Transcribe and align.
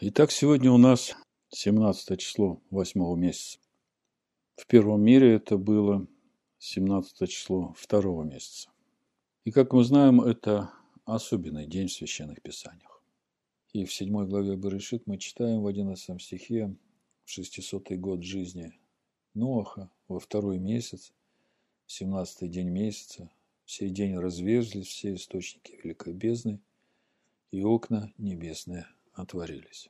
Итак, 0.00 0.30
сегодня 0.30 0.70
у 0.70 0.76
нас 0.76 1.16
17 1.48 2.20
число 2.20 2.62
8 2.70 3.18
месяца. 3.18 3.58
В 4.54 4.64
первом 4.68 5.02
мире 5.02 5.34
это 5.34 5.58
было 5.58 6.06
17 6.60 7.28
число 7.28 7.74
второго 7.76 8.22
месяца. 8.22 8.70
И, 9.44 9.50
как 9.50 9.72
мы 9.72 9.82
знаем, 9.82 10.20
это 10.20 10.72
особенный 11.04 11.66
день 11.66 11.88
в 11.88 11.92
Священных 11.92 12.40
Писаниях. 12.42 13.02
И 13.72 13.84
в 13.84 13.92
7 13.92 14.24
главе 14.28 14.54
Берешит 14.54 15.08
мы 15.08 15.18
читаем 15.18 15.62
в 15.62 15.66
11 15.66 16.22
стихе 16.22 16.76
в 17.24 17.30
600 17.30 17.90
год 17.98 18.22
жизни 18.22 18.78
Ноаха 19.34 19.90
во 20.06 20.20
второй 20.20 20.60
месяц, 20.60 21.12
в 21.86 21.92
17 21.92 22.48
день 22.48 22.68
месяца, 22.68 23.32
в 23.64 23.72
сей 23.72 23.90
день 23.90 24.16
разверзлись 24.16 24.86
все 24.86 25.14
источники 25.14 25.72
великой 25.82 26.12
бездны, 26.12 26.60
и 27.50 27.64
окна 27.64 28.12
небесные 28.16 28.86
отворились. 29.18 29.88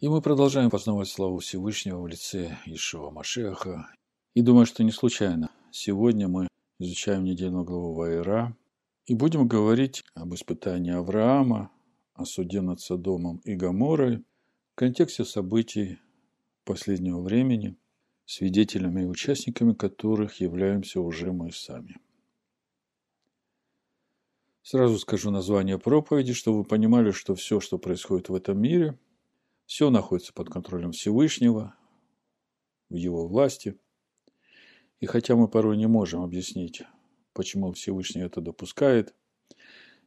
И 0.00 0.08
мы 0.08 0.22
продолжаем 0.22 0.70
познавать 0.70 1.08
славу 1.08 1.38
Всевышнего 1.38 2.00
в 2.00 2.06
лице 2.06 2.56
Ишива 2.66 3.10
Машеха. 3.10 3.86
И 4.34 4.42
думаю, 4.42 4.66
что 4.66 4.82
не 4.82 4.92
случайно. 4.92 5.50
Сегодня 5.70 6.26
мы 6.26 6.48
изучаем 6.78 7.24
недельную 7.24 7.64
главу 7.64 7.94
Вайра 7.94 8.56
и 9.06 9.14
будем 9.14 9.46
говорить 9.46 10.02
об 10.14 10.34
испытании 10.34 10.92
Авраама, 10.92 11.70
о 12.14 12.24
суде 12.24 12.60
над 12.60 12.80
Содомом 12.80 13.38
и 13.44 13.54
Гаморой 13.54 14.24
в 14.72 14.74
контексте 14.76 15.24
событий 15.24 15.98
последнего 16.64 17.20
времени, 17.20 17.76
свидетелями 18.24 19.02
и 19.02 19.06
участниками 19.06 19.74
которых 19.74 20.40
являемся 20.40 21.00
уже 21.00 21.32
мы 21.32 21.52
сами. 21.52 21.96
Сразу 24.70 25.00
скажу 25.00 25.32
название 25.32 25.80
проповеди, 25.80 26.32
чтобы 26.32 26.58
вы 26.58 26.64
понимали, 26.64 27.10
что 27.10 27.34
все, 27.34 27.58
что 27.58 27.76
происходит 27.76 28.28
в 28.28 28.34
этом 28.36 28.62
мире, 28.62 28.96
все 29.66 29.90
находится 29.90 30.32
под 30.32 30.48
контролем 30.48 30.92
Всевышнего, 30.92 31.74
в 32.88 32.94
его 32.94 33.26
власти. 33.26 33.80
И 35.00 35.06
хотя 35.06 35.34
мы 35.34 35.48
порой 35.48 35.76
не 35.76 35.88
можем 35.88 36.22
объяснить, 36.22 36.84
почему 37.32 37.72
Всевышний 37.72 38.22
это 38.22 38.40
допускает, 38.40 39.12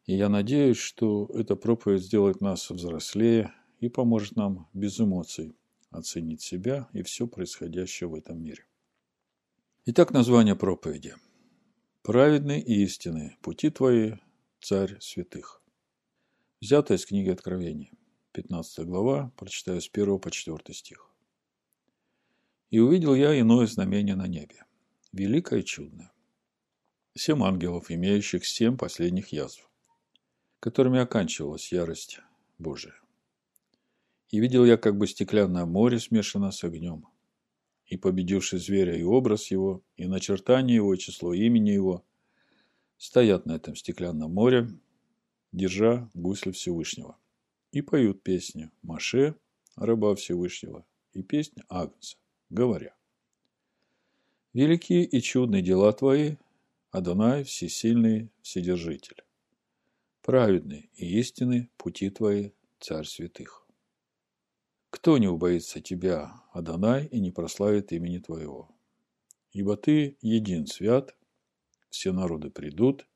и 0.06 0.16
я 0.16 0.30
надеюсь, 0.30 0.78
что 0.78 1.30
эта 1.34 1.58
проповедь 1.58 2.04
сделает 2.04 2.40
нас 2.40 2.70
взрослее 2.70 3.52
и 3.82 3.90
поможет 3.90 4.38
нам 4.38 4.70
без 4.72 4.98
эмоций 4.98 5.58
оценить 5.90 6.42
себя 6.42 6.88
и 6.94 7.04
все 7.04 7.28
происходящее 7.28 8.08
в 8.08 8.16
этом 8.16 8.42
мире. 8.42 8.66
Итак, 9.88 10.14
название 10.14 10.56
проповеди. 10.56 11.16
Праведные 12.02 12.62
и 12.62 12.82
истинные 12.82 13.36
пути 13.42 13.70
твои 13.70 14.14
царь 14.64 14.98
святых. 15.02 15.62
Взято 16.62 16.94
из 16.94 17.06
книги 17.06 17.30
Откровения, 17.30 17.92
15 18.32 18.86
глава, 18.86 19.34
прочитаю 19.36 19.82
с 19.82 19.90
1 19.92 20.20
по 20.20 20.32
4 20.32 20.74
стих. 20.74 21.12
«И 22.70 22.80
увидел 22.80 23.14
я 23.14 23.38
иное 23.38 23.68
знамение 23.68 24.16
на 24.16 24.26
небе, 24.26 24.64
великое 25.12 25.60
и 25.60 25.66
чудное. 25.66 26.14
Семь 27.14 27.44
ангелов, 27.44 27.92
имеющих 27.92 28.46
семь 28.46 28.78
последних 28.78 29.34
язв, 29.34 29.70
которыми 30.62 31.00
оканчивалась 31.00 31.74
ярость 31.74 32.22
Божия. 32.58 32.96
И 34.30 34.40
видел 34.40 34.64
я 34.64 34.78
как 34.78 34.98
бы 34.98 35.08
стеклянное 35.08 35.66
море 35.66 36.00
смешано 36.00 36.52
с 36.52 36.64
огнем, 36.64 37.06
и 37.86 37.98
победивший 37.98 38.60
зверя 38.60 38.96
и 38.96 39.04
образ 39.04 39.52
его, 39.52 39.84
и 39.98 40.08
начертание 40.08 40.76
его, 40.78 40.94
и 40.94 40.98
число 40.98 41.34
имени 41.34 41.72
его– 41.72 42.06
стоят 43.04 43.46
на 43.46 43.58
этом 43.58 43.76
стеклянном 43.76 44.34
море, 44.34 44.70
держа 45.52 46.10
гусли 46.14 46.52
Всевышнего, 46.52 47.18
и 47.74 47.82
поют 47.82 48.24
песни 48.24 48.72
Маше, 48.82 49.36
раба 49.76 50.16
Всевышнего, 50.16 50.86
и 51.12 51.22
песнь 51.22 51.60
Агнца, 51.68 52.16
говоря. 52.50 52.96
Великие 54.54 55.04
и 55.04 55.22
чудные 55.22 55.62
дела 55.62 55.92
Твои, 55.92 56.38
Адонай, 56.92 57.44
всесильный 57.44 58.32
Вседержитель. 58.42 59.22
Праведны 60.22 60.90
и 60.96 61.20
истинны 61.20 61.70
пути 61.76 62.10
Твои, 62.10 62.52
Царь 62.80 63.06
святых. 63.06 63.68
Кто 64.92 65.18
не 65.18 65.28
убоится 65.28 65.82
Тебя, 65.82 66.42
Адонай, 66.54 67.08
и 67.08 67.20
не 67.20 67.32
прославит 67.32 67.92
имени 67.92 68.20
Твоего? 68.20 68.70
Ибо 69.52 69.76
Ты 69.76 70.18
един 70.22 70.68
свят, 70.68 71.14
все 71.94 72.12
народы 72.12 72.50
придут 72.50 73.08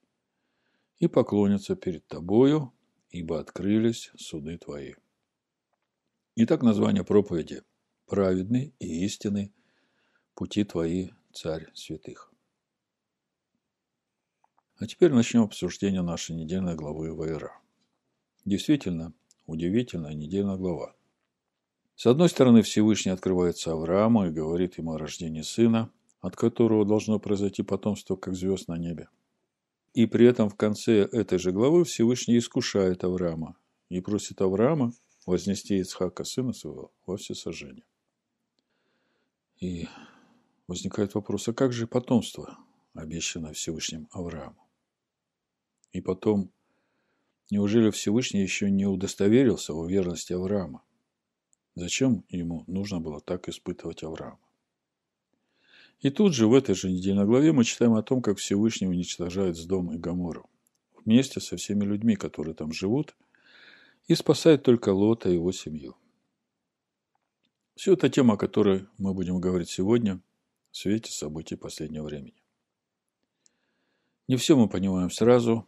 и 1.00 1.08
поклонятся 1.08 1.76
перед 1.76 2.08
тобою, 2.08 2.74
ибо 3.10 3.40
открылись 3.40 4.12
суды 4.18 4.60
твои. 4.60 4.94
Итак, 6.36 6.62
название 6.62 7.04
проповеди 7.04 7.64
«Праведный 8.06 8.76
и 8.78 9.04
истинный 9.04 9.52
пути 10.36 10.64
твои, 10.64 11.10
царь 11.34 11.72
святых». 11.74 12.32
А 14.78 14.86
теперь 14.86 15.12
начнем 15.12 15.42
обсуждение 15.42 16.04
нашей 16.04 16.36
недельной 16.36 16.76
главы 16.76 17.16
Вайра. 17.16 17.60
Действительно, 18.46 19.12
удивительная 19.48 20.14
недельная 20.14 20.56
глава. 20.56 20.96
С 21.96 22.06
одной 22.06 22.30
стороны, 22.30 22.62
Всевышний 22.62 23.12
открывается 23.12 23.72
Аврааму 23.72 24.28
и 24.28 24.32
говорит 24.32 24.78
ему 24.78 24.94
о 24.94 25.00
рождении 25.00 25.42
сына, 25.42 25.92
от 26.22 26.36
которого 26.36 26.86
должно 26.86 27.20
произойти 27.20 27.64
потомство, 27.64 28.16
как 28.16 28.36
звезд 28.36 28.68
на 28.68 28.78
небе. 28.78 29.10
И 29.94 30.06
при 30.06 30.28
этом 30.28 30.50
в 30.50 30.56
конце 30.56 31.02
этой 31.04 31.40
же 31.40 31.52
главы 31.52 31.84
Всевышний 31.84 32.38
искушает 32.38 33.04
Авраама 33.04 33.58
и 33.90 34.00
просит 34.02 34.42
Авраама 34.42 34.94
вознести 35.26 35.78
Ицхака, 35.78 36.24
сына 36.24 36.54
своего, 36.54 36.92
во 37.06 37.18
всесожжение. 37.18 37.86
И 39.60 39.88
возникает 40.68 41.16
вопрос, 41.16 41.48
а 41.48 41.54
как 41.54 41.74
же 41.74 41.88
потомство, 41.88 42.58
обещанное 42.94 43.54
Всевышним 43.54 44.08
Аврааму? 44.12 44.68
И 45.92 46.02
потом, 46.02 46.52
неужели 47.50 47.90
Всевышний 47.90 48.42
еще 48.42 48.70
не 48.70 48.86
удостоверился 48.86 49.74
в 49.74 49.90
верности 49.90 50.34
Авраама? 50.34 50.84
Зачем 51.76 52.24
ему 52.30 52.64
нужно 52.68 53.00
было 53.00 53.20
так 53.20 53.50
испытывать 53.50 54.04
Авраама? 54.04 54.47
И 56.00 56.12
тут 56.12 56.34
же 56.34 56.48
в 56.48 56.54
этой 56.54 56.76
же 56.76 56.92
недельной 56.92 57.52
мы 57.52 57.64
читаем 57.64 57.96
о 57.96 58.04
том, 58.04 58.22
как 58.22 58.38
Всевышний 58.38 58.88
уничтожает 58.88 59.58
Сдом 59.58 59.92
и 59.92 59.98
Гамору 59.98 60.50
вместе 61.04 61.40
со 61.40 61.58
всеми 61.58 61.86
людьми, 61.86 62.16
которые 62.16 62.54
там 62.54 62.72
живут, 62.72 63.16
и 64.08 64.14
спасает 64.14 64.64
только 64.64 64.90
Лота 64.90 65.30
и 65.30 65.34
его 65.34 65.52
семью. 65.52 65.96
Все 67.76 67.94
это 67.94 68.10
тема, 68.10 68.36
о 68.36 68.38
которой 68.38 68.88
мы 68.98 69.14
будем 69.14 69.40
говорить 69.40 69.70
сегодня 69.70 70.22
в 70.72 70.78
свете 70.78 71.12
событий 71.12 71.56
последнего 71.56 72.06
времени. 72.06 72.44
Не 74.28 74.36
все 74.36 74.56
мы 74.56 74.68
понимаем 74.70 75.10
сразу, 75.10 75.68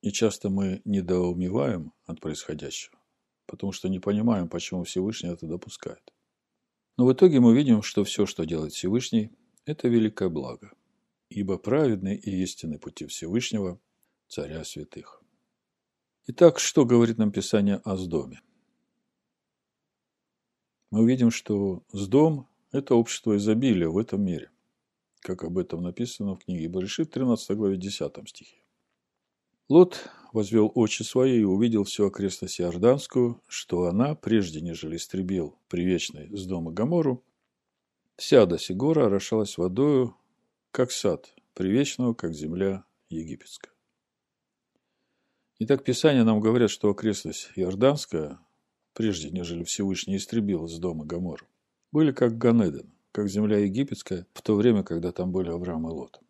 и 0.00 0.10
часто 0.10 0.48
мы 0.48 0.80
недоумеваем 0.84 1.92
от 2.06 2.20
происходящего, 2.20 2.98
потому 3.46 3.72
что 3.72 3.88
не 3.88 4.00
понимаем, 4.00 4.48
почему 4.48 4.82
Всевышний 4.84 5.28
это 5.28 5.46
допускает. 5.46 6.12
Но 6.96 7.06
в 7.06 7.12
итоге 7.12 7.40
мы 7.40 7.54
видим, 7.54 7.82
что 7.82 8.02
все, 8.02 8.26
что 8.26 8.44
делает 8.44 8.72
Всевышний– 8.72 9.30
это 9.66 9.88
великое 9.88 10.28
благо, 10.28 10.72
ибо 11.28 11.58
праведны 11.58 12.14
и 12.14 12.42
истинны 12.42 12.78
пути 12.78 13.06
Всевышнего, 13.06 13.80
Царя 14.28 14.64
Святых. 14.64 15.22
Итак, 16.26 16.58
что 16.58 16.84
говорит 16.84 17.18
нам 17.18 17.32
Писание 17.32 17.76
о 17.84 17.96
Сдоме? 17.96 18.40
Мы 20.90 21.06
видим, 21.08 21.30
что 21.30 21.82
Сдом– 21.92 22.48
это 22.72 22.94
общество 22.94 23.36
изобилия 23.36 23.88
в 23.88 23.98
этом 23.98 24.22
мире, 24.22 24.50
как 25.20 25.44
об 25.44 25.58
этом 25.58 25.82
написано 25.82 26.34
в 26.34 26.38
книге 26.40 26.68
Баришит, 26.68 27.10
13 27.10 27.56
главе 27.56 27.76
10 27.76 28.28
стихе. 28.28 28.62
Лот 29.68 30.08
возвел 30.32 30.70
очи 30.74 31.02
свои 31.02 31.40
и 31.40 31.44
увидел 31.44 31.84
всю 31.84 32.06
окрестность 32.06 32.60
Иорданскую, 32.60 33.42
что 33.48 33.84
она, 33.84 34.14
прежде 34.14 34.60
нежели 34.60 34.96
истребил 34.96 35.58
привечный 35.68 36.28
с 36.36 36.46
дома 36.46 36.70
Гамору, 36.70 37.24
Вся 38.16 38.46
до 38.46 38.58
Сигора 38.58 39.06
орошалась 39.06 39.58
водою, 39.58 40.16
как 40.70 40.92
сад, 40.92 41.34
привечного, 41.54 42.14
как 42.14 42.32
земля 42.32 42.84
египетская. 43.08 43.72
Итак, 45.58 45.82
Писания 45.82 46.22
нам 46.22 46.40
говорят, 46.40 46.70
что 46.70 46.90
окрестность 46.90 47.50
Иорданская, 47.56 48.38
прежде 48.92 49.30
нежели 49.30 49.64
Всевышний 49.64 50.16
истребил 50.16 50.66
из 50.66 50.78
дома 50.78 51.04
Гамор, 51.04 51.44
были 51.90 52.12
как 52.12 52.38
Ганеден, 52.38 52.92
как 53.10 53.28
земля 53.28 53.58
египетская, 53.58 54.26
в 54.32 54.42
то 54.42 54.54
время, 54.54 54.84
когда 54.84 55.10
там 55.10 55.32
были 55.32 55.50
Авраам 55.50 55.88
и 55.88 55.90
Лот. 55.90 56.20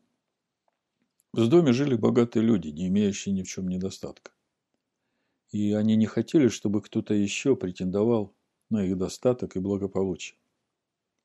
В 1.33 1.49
доме 1.49 1.73
жили 1.73 1.97
богатые 1.97 2.45
люди, 2.45 2.69
не 2.69 2.89
имеющие 2.89 3.35
ни 3.35 3.43
в 3.43 3.49
чем 3.49 3.69
недостатка. 3.69 4.33
И 5.51 5.73
они 5.73 5.97
не 5.97 6.07
хотели, 6.07 6.49
чтобы 6.49 6.81
кто-то 6.81 7.13
еще 7.13 7.57
претендовал 7.57 8.35
на 8.71 8.85
их 8.85 8.97
достаток 8.97 9.57
и 9.57 9.61
благополучие. 9.61 10.39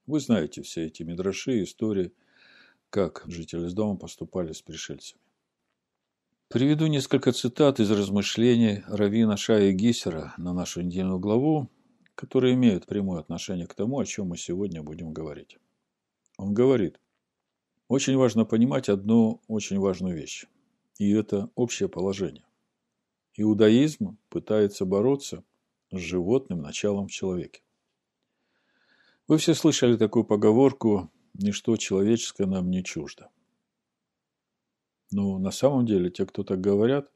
Вы 0.10 0.22
знаете 0.22 0.64
все 0.64 0.88
эти 0.88 1.04
мидраши, 1.04 1.62
истории, 1.62 2.12
как 2.90 3.24
жители 3.28 3.68
с 3.68 3.76
дома 3.76 3.96
поступали 3.96 4.54
с 4.54 4.62
пришельцами. 4.64 5.22
Приведу 6.48 6.88
несколько 6.88 7.32
цитат 7.32 7.80
из 7.80 7.92
размышлений 7.92 8.82
Равина 8.88 9.38
Шая 9.38 9.72
Гисера 9.72 10.34
на 10.38 10.52
нашу 10.52 10.82
недельную 10.82 11.20
главу, 11.20 11.70
которые 12.16 12.56
имеют 12.56 12.88
прямое 12.88 13.20
отношение 13.20 13.68
к 13.68 13.76
тому, 13.76 14.00
о 14.00 14.06
чем 14.06 14.30
мы 14.30 14.38
сегодня 14.38 14.82
будем 14.82 15.14
говорить. 15.14 15.60
Он 16.38 16.56
говорит, 16.56 17.00
очень 17.88 18.18
важно 18.18 18.46
понимать 18.46 18.90
одну 18.90 19.44
очень 19.48 19.78
важную 19.78 20.16
вещь, 20.16 20.48
и 20.98 21.12
это 21.12 21.52
общее 21.54 21.88
положение. 21.88 22.46
Иудаизм 23.36 24.18
пытается 24.30 24.86
бороться 24.86 25.44
с 25.92 26.00
животным 26.00 26.64
началом 26.64 27.10
в 27.10 27.12
человеке. 27.12 27.62
Вы 29.30 29.38
все 29.38 29.54
слышали 29.54 29.96
такую 29.96 30.26
поговорку 30.26 31.12
«ничто 31.36 31.78
человеческое 31.78 32.48
нам 32.48 32.72
не 32.72 32.84
чуждо». 32.84 33.30
Но 35.12 35.38
на 35.38 35.52
самом 35.52 35.86
деле 35.86 36.10
те, 36.10 36.26
кто 36.26 36.44
так 36.44 36.60
говорят, 36.60 37.12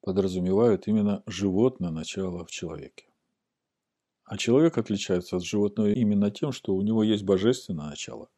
подразумевают 0.00 0.88
именно 0.88 1.22
животное 1.26 1.90
начало 1.90 2.44
в 2.44 2.50
человеке. 2.50 3.06
А 4.24 4.36
человек 4.36 4.78
отличается 4.78 5.36
от 5.36 5.44
животного 5.44 5.90
именно 5.90 6.32
тем, 6.32 6.50
что 6.50 6.74
у 6.74 6.82
него 6.82 7.04
есть 7.04 7.22
божественное 7.22 7.90
начало, 7.90 8.30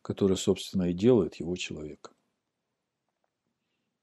которое, 0.00 0.36
собственно, 0.36 0.90
и 0.90 0.94
делает 0.94 1.34
его 1.40 1.56
человеком. 1.56 2.14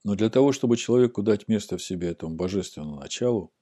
Но 0.04 0.16
для 0.16 0.30
того, 0.30 0.52
чтобы 0.52 0.76
человеку 0.76 1.24
дать 1.24 1.48
место 1.48 1.78
в 1.78 1.82
себе 1.82 2.10
этому 2.10 2.36
божественному 2.36 3.00
началу, 3.00 3.54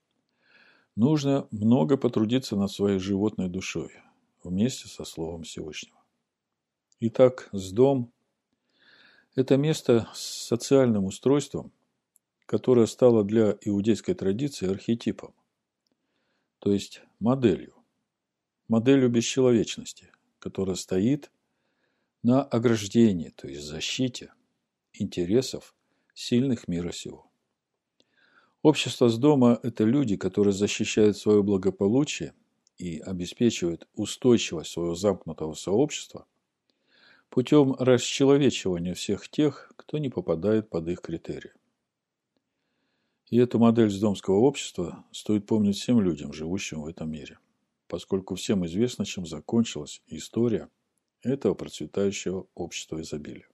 нужно 0.96 1.48
много 1.52 1.96
потрудиться 1.96 2.56
над 2.56 2.72
своей 2.72 2.98
животной 2.98 3.50
душой 3.50 3.92
вместе 4.44 4.88
со 4.88 5.06
Словом 5.06 5.44
Всевышнего. 5.44 5.98
Итак, 7.00 7.50
с 7.52 7.72
дом– 7.72 8.12
это 9.36 9.58
место 9.58 10.08
с 10.14 10.48
социальным 10.48 11.06
устройством, 11.06 11.72
которое 12.46 12.86
стало 12.86 13.24
для 13.24 13.58
иудейской 13.62 14.14
традиции 14.14 14.70
архетипом, 14.70 15.34
то 16.60 16.72
есть 16.72 17.02
моделью, 17.20 17.76
моделью 18.68 19.10
бесчеловечности, 19.10 20.12
которая 20.40 20.76
стоит 20.76 21.32
на 22.22 22.42
ограждении, 22.44 23.30
то 23.30 23.48
есть 23.48 23.64
защите 23.64 24.34
интересов 24.94 25.76
сильных 26.14 26.68
мира 26.68 26.92
сего. 26.92 27.30
Общество 28.62 29.10
с 29.10 29.18
дома– 29.18 29.60
это 29.64 29.84
люди, 29.84 30.16
которые 30.16 30.54
защищают 30.54 31.18
свое 31.18 31.44
благополучие 31.44 32.34
и 32.78 33.00
обеспечивают 33.00 33.88
устойчивость 33.96 34.72
своего 34.72 34.96
замкнутого 34.96 35.54
сообщества 35.54 36.26
путем 37.30 37.74
расчеловечивания 37.80 38.94
всех 38.94 39.28
тех, 39.28 39.72
кто 39.76 39.98
не 39.98 40.10
попадает 40.10 40.70
под 40.70 40.88
их 40.88 41.02
критерии. 41.02 41.52
И 43.30 43.38
эту 43.38 43.58
модель 43.58 43.90
сдомского 43.90 44.36
общества 44.36 45.04
стоит 45.12 45.48
помнить 45.48 45.78
всем 45.78 46.00
людям, 46.00 46.34
живущим 46.34 46.82
в 46.84 46.88
этом 46.88 47.10
мире, 47.10 47.40
поскольку 47.88 48.36
всем 48.36 48.66
известно, 48.68 49.06
чем 49.06 49.26
закончилась 49.26 50.04
история 50.06 50.70
этого 51.24 51.56
процветающего 51.56 52.46
общества 52.54 53.02
изобилия. 53.02 53.48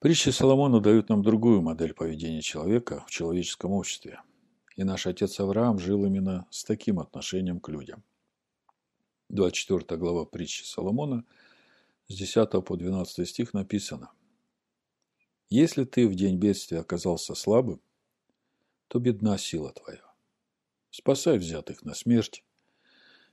Притчи 0.00 0.30
Соломона 0.30 0.80
дают 0.80 1.08
нам 1.08 1.22
другую 1.22 1.62
модель 1.62 1.94
поведения 1.94 2.42
человека 2.42 3.04
в 3.06 3.10
человеческом 3.10 3.70
обществе. 3.70 4.20
И 4.76 4.84
наш 4.84 5.06
отец 5.06 5.38
Авраам 5.40 5.78
жил 5.78 6.04
именно 6.04 6.46
с 6.50 6.64
таким 6.64 6.98
отношением 6.98 7.60
к 7.60 7.68
людям. 7.68 8.02
24 9.28 9.98
глава 9.98 10.24
притчи 10.24 10.64
Соломона, 10.64 11.24
с 12.08 12.16
10 12.16 12.50
по 12.64 12.76
12 12.76 13.28
стих 13.28 13.54
написано. 13.54 14.10
«Если 15.48 15.84
ты 15.84 16.08
в 16.08 16.14
день 16.14 16.38
бедствия 16.38 16.80
оказался 16.80 17.34
слабым, 17.34 17.80
то 18.88 18.98
бедна 18.98 19.38
сила 19.38 19.72
твоя. 19.72 20.04
Спасай 20.90 21.38
взятых 21.38 21.84
на 21.84 21.94
смерть, 21.94 22.44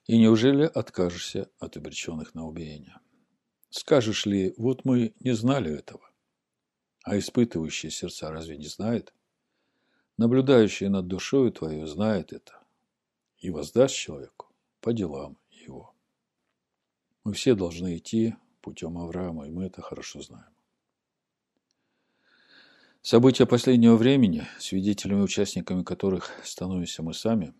и 0.08 0.18
неужели 0.18 0.64
откажешься 0.64 1.50
от 1.60 1.78
обреченных 1.78 2.34
на 2.34 2.48
убиение? 2.48 2.98
Скажешь 3.70 4.26
ли, 4.26 4.54
вот 4.58 4.86
мы 4.86 5.14
не 5.20 5.34
знали 5.34 5.72
этого, 5.74 6.10
а 7.04 7.18
испытывающие 7.18 7.92
сердца 7.92 8.32
разве 8.32 8.58
не 8.58 8.68
знает? 8.68 9.14
Наблюдающий 10.21 10.88
над 10.88 11.07
душою 11.07 11.51
твою 11.51 11.88
знает 11.88 12.31
это 12.31 12.53
и 13.39 13.50
воздаст 13.50 13.95
человеку 13.95 14.53
по 14.79 14.94
делам 14.94 15.39
его. 15.50 15.95
Мы 17.23 17.33
все 17.33 17.56
должны 17.56 17.97
идти 17.97 18.35
путем 18.62 19.00
Авраама, 19.00 19.47
и 19.47 19.51
мы 19.51 19.65
это 19.65 19.81
хорошо 19.81 20.21
знаем. 20.21 20.53
События 23.01 23.47
последнего 23.47 23.95
времени, 23.95 24.47
свидетелями 24.59 25.21
и 25.21 25.23
участниками 25.23 25.81
которых 25.81 26.29
становимся 26.44 27.01
мы 27.01 27.15
сами, 27.15 27.56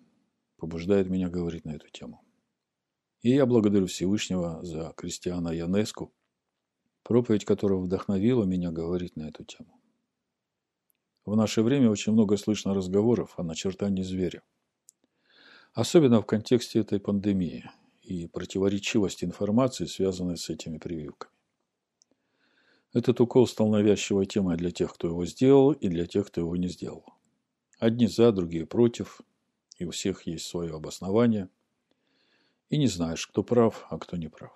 побуждают 0.58 1.10
меня 1.10 1.30
говорить 1.30 1.66
на 1.66 1.72
эту 1.72 1.90
тему. 1.90 2.24
И 3.24 3.32
я 3.32 3.48
благодарю 3.48 3.88
Всевышнего 3.88 4.64
за 4.64 4.94
Кристиана 4.96 5.50
Янеску, 5.50 6.14
проповедь 7.02 7.44
которого 7.44 7.82
вдохновила 7.82 8.44
меня 8.44 8.70
говорить 8.70 9.16
на 9.16 9.30
эту 9.30 9.46
тему. 9.46 9.81
В 11.26 11.36
наше 11.36 11.62
время 11.62 11.90
очень 11.90 12.14
много 12.14 12.36
слышно 12.38 12.74
разговоров 12.74 13.34
о 13.38 13.44
начертании 13.44 14.02
зверя. 14.02 14.42
Особенно 15.74 16.22
в 16.22 16.26
контексте 16.26 16.80
этой 16.80 17.00
пандемии 17.00 17.70
и 18.02 18.28
противоречивости 18.28 19.24
информации, 19.24 19.86
связанной 19.86 20.38
с 20.38 20.50
этими 20.50 20.78
прививками. 20.80 21.32
Этот 22.94 23.22
укол 23.22 23.48
стал 23.48 23.70
навязчивой 23.70 24.26
темой 24.26 24.58
для 24.58 24.72
тех, 24.72 24.94
кто 24.94 25.08
его 25.08 25.26
сделал, 25.26 25.72
и 25.72 25.88
для 25.88 26.06
тех, 26.08 26.28
кто 26.28 26.42
его 26.42 26.58
не 26.58 26.68
сделал. 26.68 27.06
Одни 27.80 28.08
за, 28.08 28.32
другие 28.32 28.66
против, 28.66 29.22
и 29.78 29.86
у 29.86 29.92
всех 29.92 30.24
есть 30.24 30.46
свое 30.46 30.76
обоснование. 30.76 31.50
И 32.70 32.78
не 32.78 32.88
знаешь, 32.88 33.26
кто 33.28 33.44
прав, 33.44 33.86
а 33.90 33.98
кто 33.98 34.18
не 34.18 34.28
прав. 34.28 34.52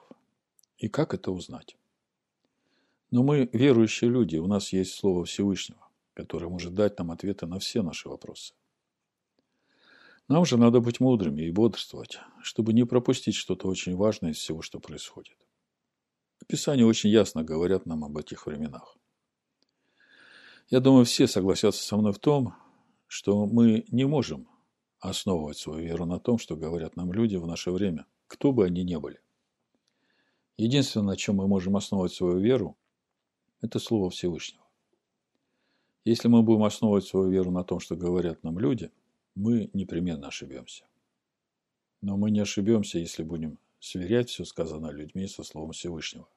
И 0.78 0.90
как 0.90 1.14
это 1.14 1.32
узнать? 1.32 1.78
Но 3.10 3.24
мы 3.24 3.50
верующие 3.54 4.10
люди, 4.10 4.36
у 4.38 4.48
нас 4.48 4.74
есть 4.74 4.96
Слово 4.96 5.24
Всевышнего, 5.24 5.85
которое 6.16 6.48
может 6.48 6.74
дать 6.74 6.98
нам 6.98 7.12
ответы 7.12 7.46
на 7.46 7.60
все 7.60 7.84
наши 7.84 8.10
вопросы. 8.10 8.56
Нам 10.28 10.46
же 10.46 10.58
надо 10.58 10.80
быть 10.80 11.00
мудрыми 11.00 11.44
и 11.44 11.52
бодрствовать, 11.52 12.20
чтобы 12.42 12.74
не 12.74 12.84
пропустить 12.86 13.36
что-то 13.36 13.68
очень 13.68 13.96
важное 13.96 14.32
из 14.32 14.38
всего, 14.38 14.64
что 14.64 14.80
происходит. 14.80 15.38
Писания 16.48 16.86
очень 16.86 17.12
ясно 17.12 17.44
говорят 17.44 17.86
нам 17.86 18.04
об 18.04 18.18
этих 18.18 18.48
временах. 18.48 18.98
Я 20.70 20.80
думаю, 20.80 21.06
все 21.06 21.28
согласятся 21.28 21.84
со 21.84 21.96
мной 21.96 22.12
в 22.12 22.20
том, 22.20 22.56
что 23.06 23.46
мы 23.46 23.86
не 23.92 24.06
можем 24.06 24.50
основывать 25.00 25.58
свою 25.58 25.86
веру 25.86 26.06
на 26.06 26.20
том, 26.20 26.40
что 26.40 26.56
говорят 26.56 26.96
нам 26.96 27.14
люди 27.14 27.36
в 27.36 27.46
наше 27.46 27.70
время, 27.70 28.08
кто 28.26 28.52
бы 28.52 28.66
они 28.66 28.84
ни 28.84 28.96
были. 28.96 29.20
Единственное, 30.58 31.08
на 31.08 31.18
чем 31.18 31.36
мы 31.36 31.48
можем 31.48 31.76
основывать 31.76 32.14
свою 32.14 32.40
веру, 32.40 32.78
это 33.62 33.78
Слово 33.78 34.10
Всевышнего. 34.10 34.65
Если 36.06 36.28
мы 36.28 36.44
будем 36.44 36.64
основывать 36.64 37.06
свою 37.06 37.30
веру 37.30 37.52
на 37.52 37.64
том, 37.64 37.80
что 37.80 37.96
говорят 37.96 38.44
нам 38.44 38.60
люди, 38.60 38.92
мы 39.34 39.70
непременно 39.74 40.28
ошибемся. 40.28 40.86
Но 42.02 42.16
мы 42.16 42.32
не 42.32 42.40
ошибемся, 42.40 43.00
если 43.00 43.24
будем 43.24 43.58
сверять 43.80 44.30
все 44.30 44.46
сказанное 44.46 44.92
людьми 44.92 45.28
со 45.28 45.44
Словом 45.44 45.72
Всевышнего. 45.72 46.28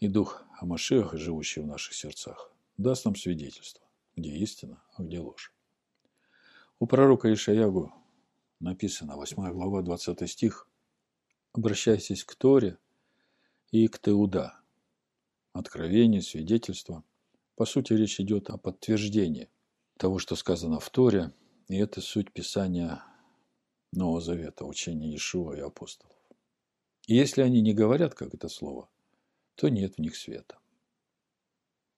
И 0.00 0.08
Дух 0.08 0.42
Амашеха, 0.58 1.18
живущий 1.18 1.60
в 1.60 1.66
наших 1.66 1.94
сердцах, 1.94 2.50
даст 2.78 3.04
нам 3.04 3.14
свидетельство, 3.14 3.86
где 4.16 4.30
истина, 4.30 4.82
а 4.94 5.02
где 5.02 5.20
ложь. 5.20 5.52
У 6.78 6.86
пророка 6.86 7.32
Ишаягу 7.32 7.92
написано, 8.60 9.16
8 9.16 9.52
глава, 9.52 9.82
20 9.82 10.30
стих, 10.30 10.68
«Обращайтесь 11.52 12.24
к 12.24 12.34
Торе 12.34 12.78
и 13.70 13.88
к 13.88 13.98
Теуда, 13.98 14.58
откровение, 15.52 16.20
свидетельство. 16.20 17.02
По 17.56 17.64
сути, 17.64 17.94
речь 17.94 18.20
идет 18.20 18.50
о 18.50 18.58
подтверждении 18.58 19.48
того, 19.96 20.18
что 20.18 20.36
сказано 20.36 20.78
в 20.78 20.90
Торе, 20.90 21.32
и 21.68 21.76
это 21.76 22.00
суть 22.00 22.32
Писания 22.32 23.02
Нового 23.92 24.20
Завета, 24.20 24.66
учения 24.66 25.08
Иешуа 25.08 25.54
и 25.56 25.60
апостолов. 25.60 26.16
И 27.06 27.14
если 27.14 27.40
они 27.40 27.62
не 27.62 27.72
говорят, 27.72 28.14
как 28.14 28.34
это 28.34 28.48
слово, 28.48 28.88
то 29.54 29.68
нет 29.68 29.94
в 29.94 29.98
них 29.98 30.16
света. 30.16 30.58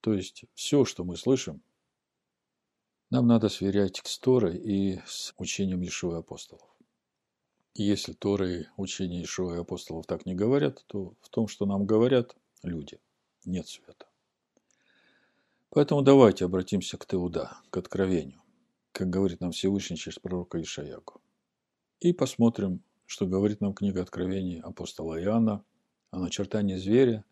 То 0.00 0.14
есть 0.14 0.44
все, 0.54 0.84
что 0.84 1.04
мы 1.04 1.16
слышим, 1.16 1.60
нам 3.10 3.26
надо 3.26 3.48
сверять 3.48 4.00
с 4.04 4.18
Торой 4.18 4.56
и 4.56 5.00
с 5.06 5.34
учением 5.38 5.80
Иешуа 5.80 6.16
и 6.16 6.18
апостолов. 6.20 6.68
И 7.74 7.82
если 7.82 8.12
Торы 8.12 8.60
и 8.60 8.66
учение 8.76 9.20
Иешуа 9.20 9.56
и 9.56 9.60
апостолов 9.60 10.06
так 10.06 10.24
не 10.24 10.34
говорят, 10.34 10.84
то 10.86 11.14
в 11.20 11.28
том, 11.30 11.48
что 11.48 11.66
нам 11.66 11.84
говорят 11.84 12.36
люди– 12.62 13.00
нет 13.44 13.66
света. 13.66 14.07
Поэтому 15.70 16.02
давайте 16.02 16.46
обратимся 16.46 16.96
к 16.96 17.06
Теуда, 17.06 17.58
к 17.70 17.76
откровению, 17.76 18.40
как 18.92 19.10
говорит 19.10 19.40
нам 19.40 19.52
Всевышний 19.52 19.96
через 19.96 20.18
пророка 20.18 20.60
Ишаягу. 20.60 21.20
И 22.00 22.12
посмотрим, 22.12 22.82
что 23.04 23.26
говорит 23.26 23.60
нам 23.60 23.74
книга 23.74 24.02
Откровений 24.02 24.60
апостола 24.60 25.22
Иоанна 25.22 25.64
о 26.10 26.20
начертании 26.20 26.76
зверя 26.76 27.24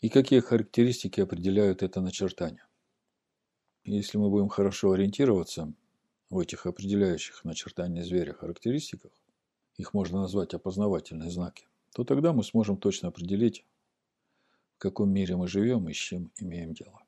и 0.00 0.10
какие 0.10 0.40
характеристики 0.40 1.20
определяют 1.20 1.82
это 1.82 2.02
начертание. 2.02 2.66
Если 3.84 4.18
мы 4.18 4.28
будем 4.28 4.48
хорошо 4.48 4.92
ориентироваться 4.92 5.72
в 6.28 6.38
этих 6.38 6.66
определяющих 6.66 7.44
начертания 7.44 8.02
зверя 8.02 8.34
характеристиках, 8.34 9.12
их 9.76 9.94
можно 9.94 10.20
назвать 10.20 10.52
опознавательные 10.52 11.30
знаки, 11.30 11.66
то 11.94 12.04
тогда 12.04 12.32
мы 12.32 12.44
сможем 12.44 12.76
точно 12.76 13.08
определить, 13.08 13.64
в 14.76 14.78
каком 14.78 15.10
мире 15.10 15.36
мы 15.36 15.48
живем 15.48 15.88
и 15.88 15.94
с 15.94 15.96
чем 15.96 16.30
имеем 16.38 16.74
дело. 16.74 17.03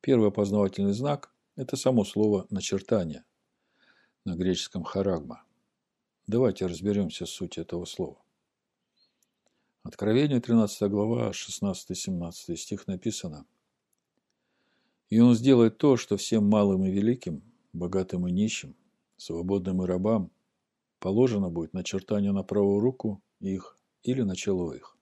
Первый 0.00 0.28
опознавательный 0.28 0.94
знак– 0.94 1.30
это 1.56 1.76
само 1.76 2.04
слово 2.04 2.46
«начертание» 2.48 3.22
на 4.24 4.34
греческом 4.34 4.82
«харагма». 4.82 5.44
Давайте 6.26 6.64
разберемся 6.64 7.26
с 7.26 7.30
сутью 7.30 7.64
этого 7.64 7.84
слова. 7.84 8.16
Откровение, 9.82 10.40
13 10.40 10.90
глава, 10.90 11.32
16-17 11.32 12.56
стих 12.56 12.86
написано. 12.86 13.44
«И 15.10 15.20
он 15.20 15.34
сделает 15.34 15.76
то, 15.76 15.98
что 15.98 16.16
всем 16.16 16.48
малым 16.48 16.84
и 16.84 16.90
великим, 16.90 17.42
богатым 17.74 18.26
и 18.26 18.32
нищим, 18.32 18.74
свободным 19.18 19.82
и 19.82 19.86
рабам 19.86 20.30
положено 20.98 21.50
будет 21.50 21.74
начертание 21.74 22.32
на 22.32 22.42
правую 22.42 22.80
руку 22.80 23.22
их 23.40 23.76
или 24.02 24.22
на 24.22 24.34
чело 24.34 24.72
их. 24.72 24.96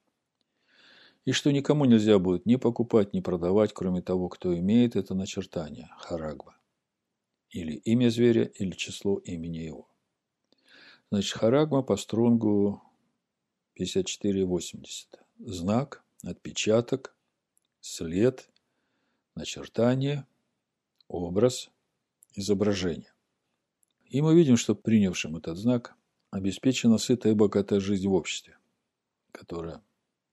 И 1.28 1.32
что 1.32 1.50
никому 1.50 1.84
нельзя 1.84 2.18
будет 2.18 2.46
ни 2.46 2.56
покупать, 2.56 3.12
ни 3.12 3.20
продавать, 3.20 3.74
кроме 3.74 4.00
того, 4.00 4.30
кто 4.30 4.58
имеет 4.58 4.96
это 4.96 5.14
начертание, 5.14 5.90
харагба, 5.98 6.56
или 7.50 7.74
имя 7.74 8.08
зверя, 8.08 8.44
или 8.44 8.70
число 8.70 9.18
имени 9.18 9.58
его. 9.58 9.90
Значит, 11.10 11.36
харагма 11.36 11.82
по 11.82 11.98
стронгу 11.98 12.82
54,80. 13.78 15.18
Знак, 15.40 16.02
отпечаток, 16.24 17.14
след, 17.82 18.48
начертание, 19.34 20.26
образ, 21.08 21.68
изображение. 22.32 23.12
И 24.06 24.22
мы 24.22 24.34
видим, 24.34 24.56
что 24.56 24.74
принявшим 24.74 25.36
этот 25.36 25.58
знак 25.58 25.94
обеспечена 26.30 26.96
сытая 26.96 27.34
и 27.34 27.36
богатая 27.36 27.80
жизнь 27.80 28.08
в 28.08 28.14
обществе, 28.14 28.56
которая 29.30 29.82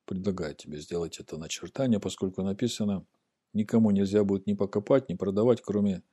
предлагает 0.05 0.57
тебе 0.57 0.79
сделать 0.79 1.19
это 1.19 1.37
начертание, 1.37 1.99
поскольку 1.99 2.41
написано, 2.43 3.05
никому 3.53 3.91
нельзя 3.91 4.23
будет 4.23 4.47
ни 4.47 4.53
покопать, 4.53 5.09
ни 5.09 5.15
продавать, 5.15 5.61
кроме 5.61 6.03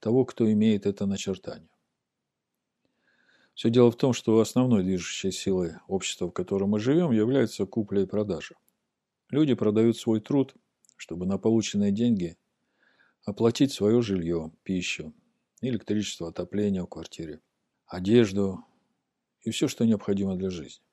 того, 0.00 0.24
кто 0.24 0.50
имеет 0.50 0.86
это 0.86 1.06
начертание. 1.06 1.68
Все 3.54 3.68
дело 3.68 3.90
в 3.90 3.96
том, 3.96 4.12
что 4.12 4.40
основной 4.40 4.82
движущей 4.82 5.30
силой 5.30 5.74
общества, 5.86 6.28
в 6.28 6.32
котором 6.32 6.70
мы 6.70 6.80
живем, 6.80 7.10
является 7.12 7.66
купля 7.66 8.02
и 8.02 8.06
продажа. 8.06 8.54
Люди 9.28 9.54
продают 9.54 9.96
свой 9.98 10.20
труд, 10.20 10.54
чтобы 10.96 11.26
на 11.26 11.38
полученные 11.38 11.92
деньги 11.92 12.36
оплатить 13.24 13.72
свое 13.72 14.00
жилье, 14.00 14.52
пищу, 14.62 15.12
электричество, 15.60 16.28
отопление 16.28 16.82
в 16.82 16.86
квартире, 16.86 17.40
одежду 17.86 18.64
и 19.42 19.50
все, 19.50 19.68
что 19.68 19.84
необходимо 19.84 20.36
для 20.36 20.50
жизни. 20.50 20.84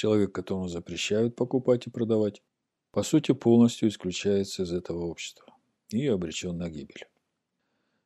Человек, 0.00 0.32
которому 0.32 0.66
запрещают 0.66 1.36
покупать 1.36 1.86
и 1.86 1.90
продавать, 1.90 2.42
по 2.90 3.02
сути 3.02 3.32
полностью 3.32 3.90
исключается 3.90 4.62
из 4.62 4.72
этого 4.72 5.04
общества 5.04 5.54
и 5.90 6.06
обречен 6.06 6.56
на 6.56 6.70
гибель. 6.70 7.06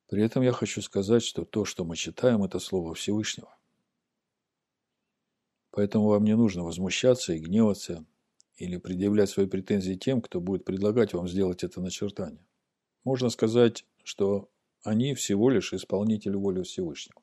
При 0.09 0.25
этом 0.25 0.43
я 0.43 0.51
хочу 0.51 0.83
сказать, 0.83 1.23
что 1.23 1.45
то, 1.45 1.65
что 1.65 1.85
мы 1.85 1.95
читаем, 1.95 2.43
это 2.43 2.59
Слово 2.59 2.95
Всевышнего. 2.95 3.57
Поэтому 5.71 6.09
вам 6.09 6.25
не 6.25 6.35
нужно 6.35 6.65
возмущаться 6.65 7.33
и 7.33 7.39
гневаться 7.39 8.05
или 8.57 8.77
предъявлять 8.77 9.31
свои 9.31 9.47
претензии 9.47 9.95
тем, 9.95 10.21
кто 10.21 10.41
будет 10.41 10.65
предлагать 10.65 11.13
вам 11.13 11.29
сделать 11.29 11.63
это 11.63 11.81
начертание. 11.81 12.45
Можно 13.05 13.31
сказать, 13.31 13.87
что 14.03 14.51
они 14.83 15.15
всего 15.15 15.49
лишь 15.49 15.73
исполнители 15.73 16.35
воли 16.35 16.65
Всевышнего. 16.65 17.23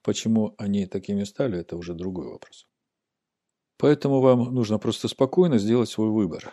Почему 0.00 0.54
они 0.56 0.86
такими 0.86 1.24
стали, 1.24 1.58
это 1.58 1.76
уже 1.76 1.92
другой 1.92 2.28
вопрос. 2.28 2.67
Поэтому 3.78 4.20
вам 4.20 4.52
нужно 4.52 4.78
просто 4.78 5.06
спокойно 5.08 5.58
сделать 5.58 5.88
свой 5.88 6.10
выбор. 6.10 6.52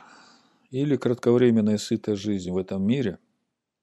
Или 0.69 0.95
кратковременная 0.95 1.77
сытая 1.77 2.15
жизнь 2.15 2.51
в 2.51 2.57
этом 2.57 2.85
мире, 2.85 3.19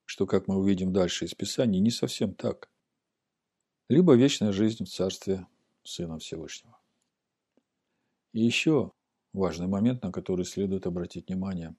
что, 0.05 0.27
как 0.27 0.47
мы 0.47 0.57
увидим 0.57 0.93
дальше 0.93 1.25
из 1.25 1.35
Писания, 1.35 1.81
не 1.81 1.91
совсем 1.91 2.35
так. 2.35 2.71
Либо 3.89 4.15
вечная 4.15 4.53
жизнь 4.53 4.85
в 4.85 4.89
Царстве 4.89 5.47
Сына 5.83 6.19
Всевышнего. 6.19 6.79
И 8.33 8.41
еще 8.41 8.93
важный 9.33 9.67
момент, 9.67 10.03
на 10.03 10.13
который 10.13 10.45
следует 10.45 10.87
обратить 10.87 11.29
внимание. 11.29 11.75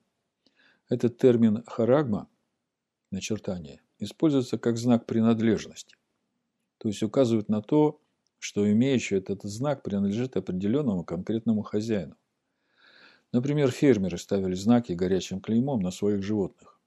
Этот 0.88 1.16
термин 1.16 1.64
«харагма»– 1.66 2.28
начертание– 3.10 3.80
используется 3.98 4.58
как 4.58 4.76
знак 4.76 5.06
принадлежности. 5.06 5.96
То 6.78 6.88
есть 6.88 7.02
указывает 7.02 7.48
на 7.48 7.62
то, 7.62 8.00
что 8.44 8.70
имеющий 8.70 9.14
этот 9.14 9.42
знак 9.44 9.82
принадлежит 9.82 10.36
определенному 10.36 11.02
конкретному 11.02 11.62
хозяину. 11.62 12.14
Например, 13.32 13.70
фермеры 13.70 14.18
ставили 14.18 14.54
знаки 14.54 14.92
горячим 14.92 15.40
клеймом 15.40 15.80
на 15.80 15.90
своих 15.90 16.22
животных, 16.22 16.78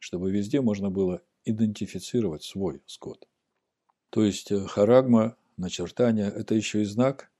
чтобы 0.00 0.32
везде 0.32 0.60
можно 0.60 0.90
было 0.90 1.22
идентифицировать 1.44 2.42
свой 2.42 2.82
скот. 2.86 3.28
То 4.10 4.24
есть 4.24 4.50
э, 4.50 4.66
харагма, 4.66 5.36
начертание– 5.56 6.26
это 6.36 6.56
еще 6.56 6.82
и 6.82 6.84
знак, 6.84 7.30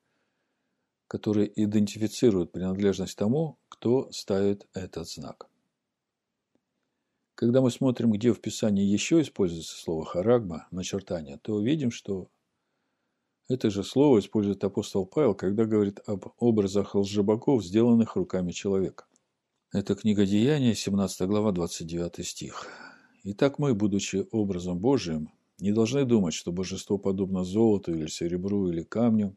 который 1.08 1.52
идентифицирует 1.56 2.52
принадлежность 2.52 3.18
тому, 3.18 3.58
кто 3.68 4.08
ставит 4.12 4.68
этот 4.72 5.08
знак. 5.08 5.48
Когда 7.34 7.60
мы 7.60 7.72
смотрим, 7.72 8.12
где 8.12 8.32
в 8.32 8.40
Писании 8.40 8.84
еще 8.84 9.20
используется 9.20 9.76
слово 9.76 10.04
харагма, 10.04 10.68
начертание, 10.70 11.38
то 11.38 11.60
видим, 11.60 11.90
что 11.90 12.30
это 13.48 13.70
же 13.70 13.84
слово 13.84 14.20
использует 14.20 14.64
апостол 14.64 15.06
Павел, 15.06 15.34
когда 15.34 15.64
говорит 15.64 16.00
об 16.06 16.26
образах 16.38 16.94
лжебогов, 16.94 17.64
сделанных 17.64 18.16
руками 18.16 18.52
человека. 18.52 19.06
Это 19.72 19.94
книга 19.94 20.24
Деяния, 20.24 20.74
17 20.74 21.28
глава, 21.28 21.52
29 21.52 22.26
стих. 22.26 22.66
Итак, 23.24 23.58
мы, 23.58 23.74
будучи 23.74 24.26
образом 24.30 24.78
Божиим, 24.78 25.30
не 25.58 25.72
должны 25.72 26.04
думать, 26.04 26.34
что 26.34 26.52
божество 26.52 26.98
подобно 26.98 27.44
золоту 27.44 27.92
или 27.94 28.06
серебру 28.06 28.68
или 28.68 28.82
камню, 28.82 29.36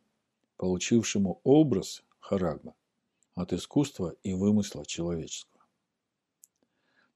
получившему 0.57 1.41
образ 1.43 2.03
харагма 2.19 2.75
от 3.35 3.53
искусства 3.53 4.15
и 4.23 4.33
вымысла 4.33 4.85
человеческого. 4.85 5.63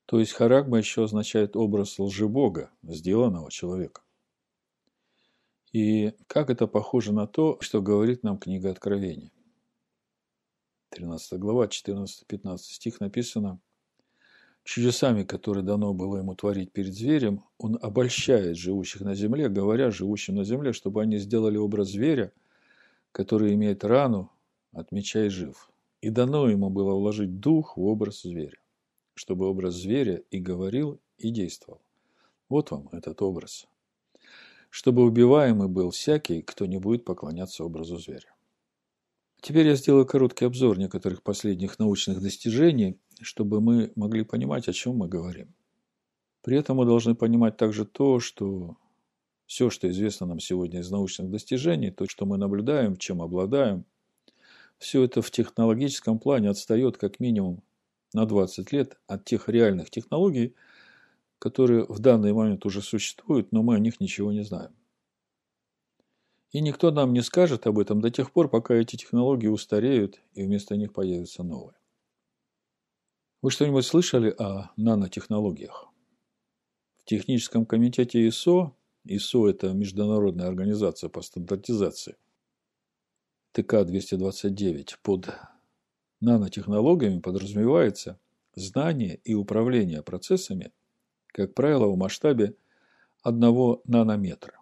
То 0.05 0.19
есть 0.19 0.33
харагма 0.33 0.77
еще 0.77 1.05
означает 1.05 1.55
образ 1.55 1.97
лжебога, 1.97 2.71
сделанного 2.83 3.49
человека. 3.49 4.01
И 5.71 6.13
как 6.27 6.49
это 6.49 6.67
похоже 6.67 7.13
на 7.13 7.27
то, 7.27 7.57
что 7.61 7.81
говорит 7.81 8.23
нам 8.23 8.37
книга 8.37 8.71
Откровения. 8.71 9.31
13 10.89 11.39
глава, 11.39 11.67
14-15 11.67 12.57
стих 12.57 12.99
написано 12.99 13.59
«Чудесами, 14.63 15.23
которые 15.23 15.63
дано 15.63 15.93
было 15.93 16.17
ему 16.17 16.35
творить 16.35 16.71
перед 16.71 16.93
зверем, 16.93 17.45
он 17.57 17.79
обольщает 17.81 18.57
живущих 18.57 19.01
на 19.01 19.15
земле, 19.15 19.47
говоря 19.47 19.91
живущим 19.91 20.35
на 20.35 20.43
земле, 20.43 20.73
чтобы 20.73 21.01
они 21.01 21.17
сделали 21.17 21.57
образ 21.57 21.89
зверя, 21.89 22.33
который 23.11 23.53
имеет 23.53 23.83
рану, 23.85 24.31
отмечая 24.73 25.29
жив. 25.29 25.71
И 26.01 26.09
дано 26.09 26.49
ему 26.49 26.69
было 26.69 26.93
вложить 26.93 27.39
дух 27.39 27.77
в 27.77 27.83
образ 27.83 28.23
зверя 28.23 28.61
чтобы 29.21 29.47
образ 29.47 29.75
зверя 29.75 30.23
и 30.31 30.39
говорил, 30.39 30.99
и 31.17 31.29
действовал. 31.29 31.81
Вот 32.49 32.71
вам 32.71 32.89
этот 32.91 33.21
образ. 33.21 33.67
Чтобы 34.71 35.03
убиваемый 35.03 35.67
был 35.67 35.91
всякий, 35.91 36.41
кто 36.41 36.65
не 36.65 36.79
будет 36.79 37.05
поклоняться 37.05 37.63
образу 37.63 37.97
зверя. 37.97 38.33
Теперь 39.41 39.67
я 39.67 39.75
сделаю 39.75 40.05
короткий 40.05 40.45
обзор 40.45 40.79
некоторых 40.79 41.23
последних 41.23 41.77
научных 41.77 42.21
достижений, 42.21 42.97
чтобы 43.21 43.59
мы 43.59 43.91
могли 43.95 44.23
понимать, 44.23 44.69
о 44.69 44.73
чем 44.73 44.95
мы 44.95 45.09
говорим. 45.09 45.53
При 46.41 46.57
этом 46.57 46.77
мы 46.77 46.85
должны 46.85 47.15
понимать 47.15 47.57
также 47.57 47.85
то, 47.85 48.19
что 48.19 48.77
все, 49.45 49.69
что 49.69 49.89
известно 49.89 50.25
нам 50.25 50.39
сегодня 50.39 50.79
из 50.79 50.89
научных 50.89 51.29
достижений, 51.29 51.91
то, 51.91 52.07
что 52.07 52.25
мы 52.25 52.37
наблюдаем, 52.37 52.95
чем 52.95 53.21
обладаем, 53.21 53.85
все 54.77 55.03
это 55.03 55.21
в 55.21 55.29
технологическом 55.31 56.17
плане 56.17 56.49
отстает 56.49 56.97
как 56.97 57.19
минимум 57.19 57.61
на 58.13 58.25
20 58.25 58.71
лет 58.71 58.97
от 59.07 59.25
тех 59.25 59.49
реальных 59.49 59.89
технологий, 59.89 60.55
которые 61.41 61.85
в 61.89 61.97
данный 61.97 62.33
момент 62.33 62.67
уже 62.67 62.83
существуют, 62.83 63.51
но 63.51 63.63
мы 63.63 63.73
о 63.73 63.79
них 63.79 63.99
ничего 63.99 64.31
не 64.31 64.43
знаем. 64.43 64.75
И 66.51 66.61
никто 66.61 66.91
нам 66.91 67.13
не 67.13 67.23
скажет 67.23 67.65
об 67.65 67.79
этом 67.79 67.99
до 67.99 68.11
тех 68.11 68.31
пор, 68.31 68.47
пока 68.47 68.75
эти 68.75 68.95
технологии 68.95 69.47
устареют 69.47 70.21
и 70.33 70.43
вместо 70.43 70.77
них 70.77 70.93
появятся 70.93 71.41
новые. 71.41 71.75
Вы 73.41 73.49
что-нибудь 73.49 73.83
слышали 73.83 74.29
о 74.37 74.69
нанотехнологиях? 74.77 75.87
В 76.97 77.05
техническом 77.05 77.65
комитете 77.65 78.27
ИСО, 78.27 78.75
ИСО– 79.05 79.47
это 79.49 79.73
Международная 79.73 80.47
организация 80.47 81.09
по 81.09 81.23
стандартизации, 81.23 82.17
ТК-229 83.53 84.89
под 85.01 85.29
Нанотехнологиями 86.19 87.19
подразумевается 87.19 88.19
знание 88.53 89.19
и 89.23 89.33
управление 89.33 90.03
процессами, 90.03 90.71
как 91.31 91.53
правило, 91.53 91.87
в 91.87 91.97
масштабе 91.97 92.55
1 93.23 93.79
нанометра. 93.85 94.59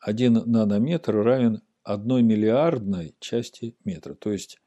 1 0.00 0.42
нанометр 0.46 1.14
равен 1.16 1.62
1 1.84 2.26
миллиардной 2.26 3.14
части 3.20 3.76
метра, 3.84 4.14
то 4.14 4.32
есть 4.32 4.60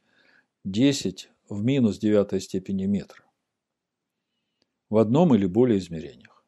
10 0.63 1.30
в 1.50 1.63
минус 1.63 1.98
девятой 2.00 2.42
степени 2.42 2.86
метра 2.86 3.25
в 4.89 4.98
одном 4.98 5.36
или 5.36 5.46
более 5.46 5.80
измерениях. 5.80 6.44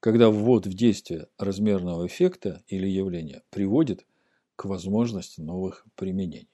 Когда 0.00 0.30
ввод 0.30 0.66
в 0.66 0.74
действие 0.74 1.28
размерного 1.36 2.06
эффекта 2.06 2.62
или 2.68 2.86
явления 2.86 3.42
приводит 3.50 4.06
к 4.56 4.64
возможности 4.66 5.40
новых 5.40 5.84
применений. 5.94 6.48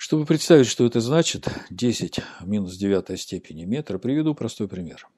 Чтобы 0.00 0.26
представить, 0.26 0.68
что 0.68 0.86
это 0.86 1.00
значит, 1.00 1.48
10 1.70 2.20
в 2.40 2.46
минус 2.46 2.76
девятой 2.76 3.18
степени 3.18 3.64
метра, 3.64 3.98
приведу 3.98 4.32
простой 4.32 4.68
пример. 4.68 5.08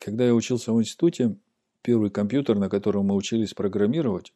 Когда 0.00 0.26
я 0.26 0.34
учился 0.34 0.72
в 0.72 0.80
институте, 0.80 1.36
первый 1.82 2.10
компьютер, 2.10 2.58
на 2.58 2.68
котором 2.68 3.06
мы 3.06 3.14
учились 3.14 3.54
программировать, 3.54 4.34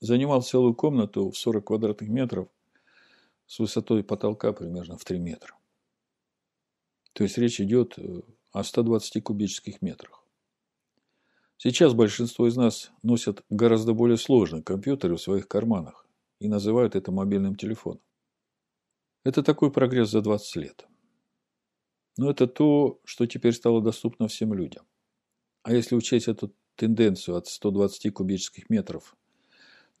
занимал 0.00 0.42
целую 0.42 0.74
комнату 0.74 1.30
в 1.30 1.38
40 1.38 1.64
квадратных 1.64 2.10
метров 2.10 2.48
с 3.46 3.58
высотой 3.60 4.04
потолка 4.04 4.52
примерно 4.52 4.98
в 4.98 5.04
3 5.06 5.18
метра. 5.18 5.56
То 7.14 7.24
есть 7.24 7.38
речь 7.38 7.62
идет 7.62 7.94
э, 7.96 8.20
о 8.52 8.62
120 8.62 9.24
кубических 9.24 9.80
метрах. 9.80 10.22
Сейчас 11.56 11.94
большинство 11.94 12.46
из 12.46 12.56
нас 12.56 12.92
носят 13.02 13.42
гораздо 13.48 13.94
более 13.94 14.18
сложный 14.18 14.62
компьютер 14.62 15.14
в 15.14 15.18
своих 15.18 15.48
карманах 15.48 16.06
и 16.40 16.48
называют 16.48 16.94
это 16.94 17.10
мобильным 17.10 17.56
телефоном. 17.56 18.02
Это 19.24 19.42
такой 19.42 19.70
прогресс 19.70 20.10
за 20.10 20.20
20 20.20 20.56
лет. 20.56 20.86
Но 22.16 22.30
это 22.30 22.46
то, 22.46 23.00
что 23.04 23.26
теперь 23.26 23.52
стало 23.52 23.80
доступно 23.80 24.28
всем 24.28 24.52
людям. 24.52 24.84
А 25.62 25.72
если 25.72 25.94
учесть 25.94 26.28
эту 26.28 26.52
тенденцию 26.74 27.36
от 27.36 27.46
120 27.46 28.12
кубических 28.12 28.68
метров 28.68 29.16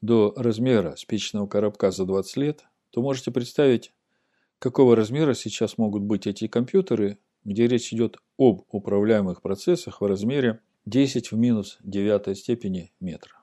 до 0.00 0.34
размера 0.36 0.96
спичечного 0.96 1.46
коробка 1.46 1.92
за 1.92 2.04
20 2.04 2.36
лет, 2.36 2.64
то 2.90 3.00
можете 3.00 3.30
представить, 3.30 3.92
какого 4.58 4.96
размера 4.96 5.34
сейчас 5.34 5.78
могут 5.78 6.02
быть 6.02 6.26
эти 6.26 6.48
компьютеры, 6.48 7.18
где 7.44 7.68
речь 7.68 7.92
идет 7.92 8.18
об 8.38 8.64
управляемых 8.68 9.40
процессах 9.40 10.00
в 10.00 10.06
размере 10.06 10.60
10 10.86 11.30
в 11.30 11.36
минус 11.36 11.78
9 11.84 12.36
степени 12.36 12.92
метра. 12.98 13.42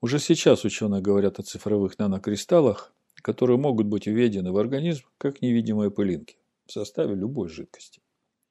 Уже 0.00 0.18
сейчас 0.18 0.64
ученые 0.64 1.02
говорят 1.02 1.38
о 1.38 1.42
цифровых 1.42 1.98
нанокристаллах, 1.98 2.93
которые 3.24 3.56
могут 3.56 3.86
быть 3.86 4.06
введены 4.06 4.52
в 4.52 4.58
организм 4.58 5.04
как 5.18 5.42
невидимые 5.42 5.90
пылинки 5.90 6.36
в 6.66 6.72
составе 6.72 7.14
любой 7.14 7.48
жидкости. 7.48 8.02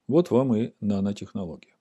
Вот 0.07 0.31
вам 0.31 0.55
и 0.55 0.73
нанотехнология. 0.81 1.75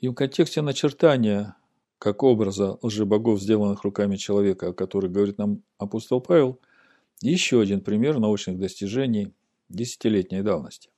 И 0.00 0.08
в 0.08 0.14
контексте 0.14 0.60
начертания 0.60 1.56
как 1.98 2.24
образа 2.24 2.78
лжебогов, 2.82 3.40
сделанных 3.40 3.84
руками 3.84 4.16
человека, 4.16 4.68
о 4.68 4.72
которых 4.72 5.12
говорит 5.12 5.38
нам 5.38 5.62
апостол 5.78 6.20
Павел– 6.20 6.60
еще 7.22 7.60
один 7.60 7.80
пример 7.80 8.18
научных 8.18 8.58
достижений 8.58 9.32
десятилетней 9.68 10.42
давности. 10.42 10.90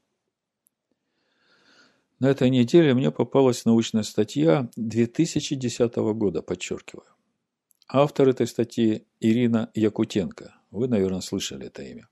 На 2.18 2.30
этой 2.30 2.48
неделе 2.48 2.94
мне 2.94 3.10
попалась 3.10 3.66
научная 3.66 4.02
статья 4.04 4.70
2010 4.76 5.94
года, 6.14 6.40
подчеркиваю. 6.40 7.06
Автор 7.86 8.30
этой 8.30 8.46
статьи 8.46 9.06
Ирина 9.20 9.70
Якутенко. 9.74 10.54
Вы, 10.70 10.88
наверное, 10.88 11.20
слышали 11.20 11.66
это 11.66 11.82
имя. 11.82 12.08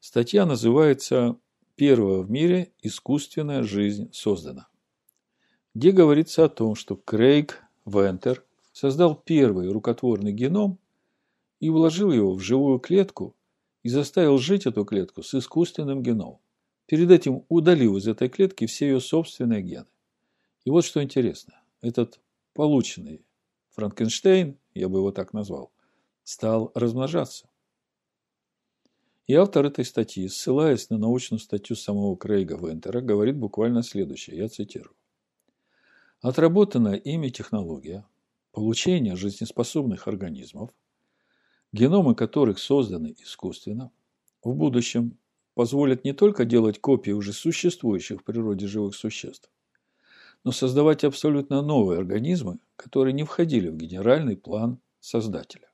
Статья 0.00 0.46
называется 0.46 1.36
«Первая 1.76 2.20
в 2.20 2.30
мире 2.30 2.72
искусственная 2.80 3.62
жизнь 3.62 4.10
создана», 4.14 4.68
где 5.74 5.92
говорится 5.92 6.44
о 6.44 6.48
том, 6.48 6.74
что 6.74 6.96
Крейг 6.96 7.62
Вентер 7.84 8.42
создал 8.72 9.14
первый 9.14 9.70
рукотворный 9.70 10.32
геном 10.32 10.78
и 11.60 11.68
вложил 11.68 12.10
его 12.10 12.32
в 12.32 12.40
живую 12.40 12.78
клетку 12.78 13.36
и 13.82 13.90
заставил 13.90 14.38
жить 14.38 14.64
эту 14.64 14.86
клетку 14.86 15.22
с 15.22 15.34
искусственным 15.34 16.02
геномом. 16.02 16.40
Перед 16.86 17.10
этим 17.10 17.44
удалив 17.50 17.96
из 17.96 18.08
этой 18.08 18.30
клетки 18.30 18.66
все 18.66 18.86
ее 18.86 19.00
собственные 19.00 19.60
гены. 19.60 19.86
И 20.64 20.70
вот 20.70 20.86
что 20.86 21.02
интересно. 21.02 21.60
Этот 21.82 22.18
полученный 22.54 23.26
Франкенштейн, 23.72 24.58
я 24.80 24.88
бы 24.88 24.98
его 24.98 25.12
так 25.12 25.32
назвал, 25.32 25.70
стал 26.24 26.72
размножаться. 26.74 27.48
И 29.26 29.34
автор 29.34 29.66
этой 29.66 29.84
статьи, 29.84 30.26
ссылаясь 30.28 30.90
на 30.90 30.98
научную 30.98 31.38
статью 31.38 31.76
самого 31.76 32.16
Крейга 32.16 32.56
Вентера, 32.56 33.00
говорит 33.00 33.36
буквально 33.36 33.82
следующее, 33.82 34.38
я 34.38 34.48
цитирую. 34.48 34.96
Отработанная 36.20 36.96
ими 36.96 37.28
технология 37.28 38.04
получения 38.52 39.14
жизнеспособных 39.14 40.08
организмов 40.08 40.70
геномы 41.72 42.14
которых 42.14 42.58
созданы 42.58 43.14
искусственно, 43.18 43.90
в 44.42 44.54
будущем 44.54 45.18
позволят 45.54 46.04
не 46.04 46.12
только 46.12 46.44
делать 46.44 46.80
копии 46.80 47.10
уже 47.10 47.32
существующих 47.32 48.20
в 48.20 48.24
природе 48.24 48.66
живых 48.66 48.94
существ, 48.94 49.50
но 50.44 50.52
создавать 50.52 51.04
абсолютно 51.04 51.62
новые 51.62 51.98
организмы, 51.98 52.58
которые 52.76 53.12
не 53.12 53.24
входили 53.24 53.68
в 53.68 53.76
генеральный 53.76 54.36
план 54.36 54.78
Создателя. 55.00 55.70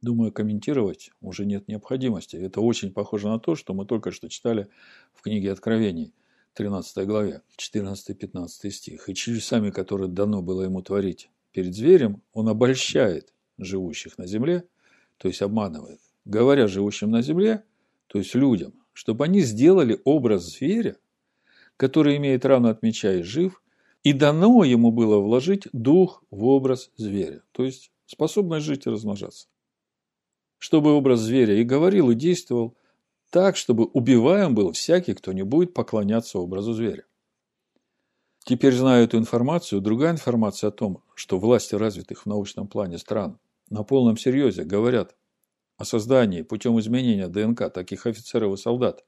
Думаю, 0.00 0.32
комментировать 0.32 1.10
уже 1.20 1.46
нет 1.46 1.66
необходимости. 1.66 2.36
Это 2.36 2.60
очень 2.60 2.92
похоже 2.92 3.28
на 3.28 3.40
то, 3.40 3.56
что 3.56 3.74
мы 3.74 3.86
только 3.86 4.10
что 4.10 4.28
читали 4.28 4.68
в 5.12 5.22
книге 5.22 5.50
Откровений, 5.50 6.12
13 6.52 7.06
главе, 7.06 7.42
14-15 7.56 8.70
стих. 8.70 9.08
И 9.08 9.14
чудесами, 9.14 9.70
которые 9.70 10.08
дано 10.08 10.42
было 10.42 10.62
ему 10.62 10.82
творить 10.82 11.30
перед 11.52 11.74
зверем, 11.74 12.22
он 12.32 12.48
обольщает 12.48 13.32
живущих 13.58 14.18
на 14.18 14.26
земле 14.26 14.64
то 15.18 15.28
есть 15.28 15.42
обманывает, 15.42 16.00
говоря 16.24 16.66
живущим 16.66 17.10
на 17.10 17.22
земле, 17.22 17.64
то 18.06 18.18
есть 18.18 18.34
людям, 18.34 18.74
чтобы 18.92 19.24
они 19.24 19.40
сделали 19.40 20.00
образ 20.04 20.44
зверя, 20.44 20.96
который 21.76 22.16
имеет 22.16 22.44
рану 22.44 22.68
от 22.68 22.82
меча 22.82 23.12
и 23.12 23.22
жив, 23.22 23.62
и 24.04 24.12
дано 24.12 24.62
ему 24.64 24.92
было 24.92 25.18
вложить 25.18 25.66
дух 25.72 26.22
в 26.30 26.44
образ 26.44 26.90
зверя, 26.96 27.42
то 27.52 27.64
есть 27.64 27.90
способность 28.06 28.66
жить 28.66 28.86
и 28.86 28.90
размножаться. 28.90 29.48
Чтобы 30.58 30.92
образ 30.92 31.20
зверя 31.20 31.58
и 31.58 31.64
говорил, 31.64 32.10
и 32.10 32.14
действовал 32.14 32.76
так, 33.30 33.56
чтобы 33.56 33.84
убиваем 33.86 34.54
был 34.54 34.72
всякий, 34.72 35.14
кто 35.14 35.32
не 35.32 35.42
будет 35.42 35.74
поклоняться 35.74 36.38
образу 36.38 36.74
зверя. 36.74 37.04
Теперь, 38.44 38.74
зная 38.74 39.04
эту 39.04 39.16
информацию, 39.16 39.80
другая 39.80 40.12
информация 40.12 40.68
о 40.68 40.70
том, 40.72 41.02
что 41.14 41.38
власти 41.38 41.74
развитых 41.74 42.22
в 42.22 42.26
научном 42.26 42.68
плане 42.68 42.98
стран 42.98 43.38
на 43.70 43.84
полном 43.84 44.18
серьезе 44.18 44.64
говорят 44.64 45.16
о 45.78 45.86
создании 45.86 46.42
путем 46.42 46.78
изменения 46.78 47.28
ДНК 47.28 47.72
таких 47.72 48.06
офицеров 48.06 48.52
и 48.52 48.60
солдат, 48.60 49.02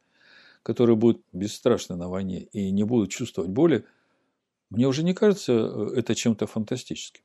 которые 0.62 0.96
будут 0.96 1.22
бесстрашны 1.34 1.96
на 1.96 2.08
войне 2.08 2.44
и 2.44 2.70
не 2.70 2.84
будут 2.84 3.10
чувствовать 3.10 3.50
боли, 3.50 3.84
мне 4.70 4.86
уже 4.88 5.02
не 5.02 5.14
кажется 5.14 5.52
э, 5.52 5.98
это 5.98 6.14
чем-то 6.14 6.46
фантастическим. 6.46 7.22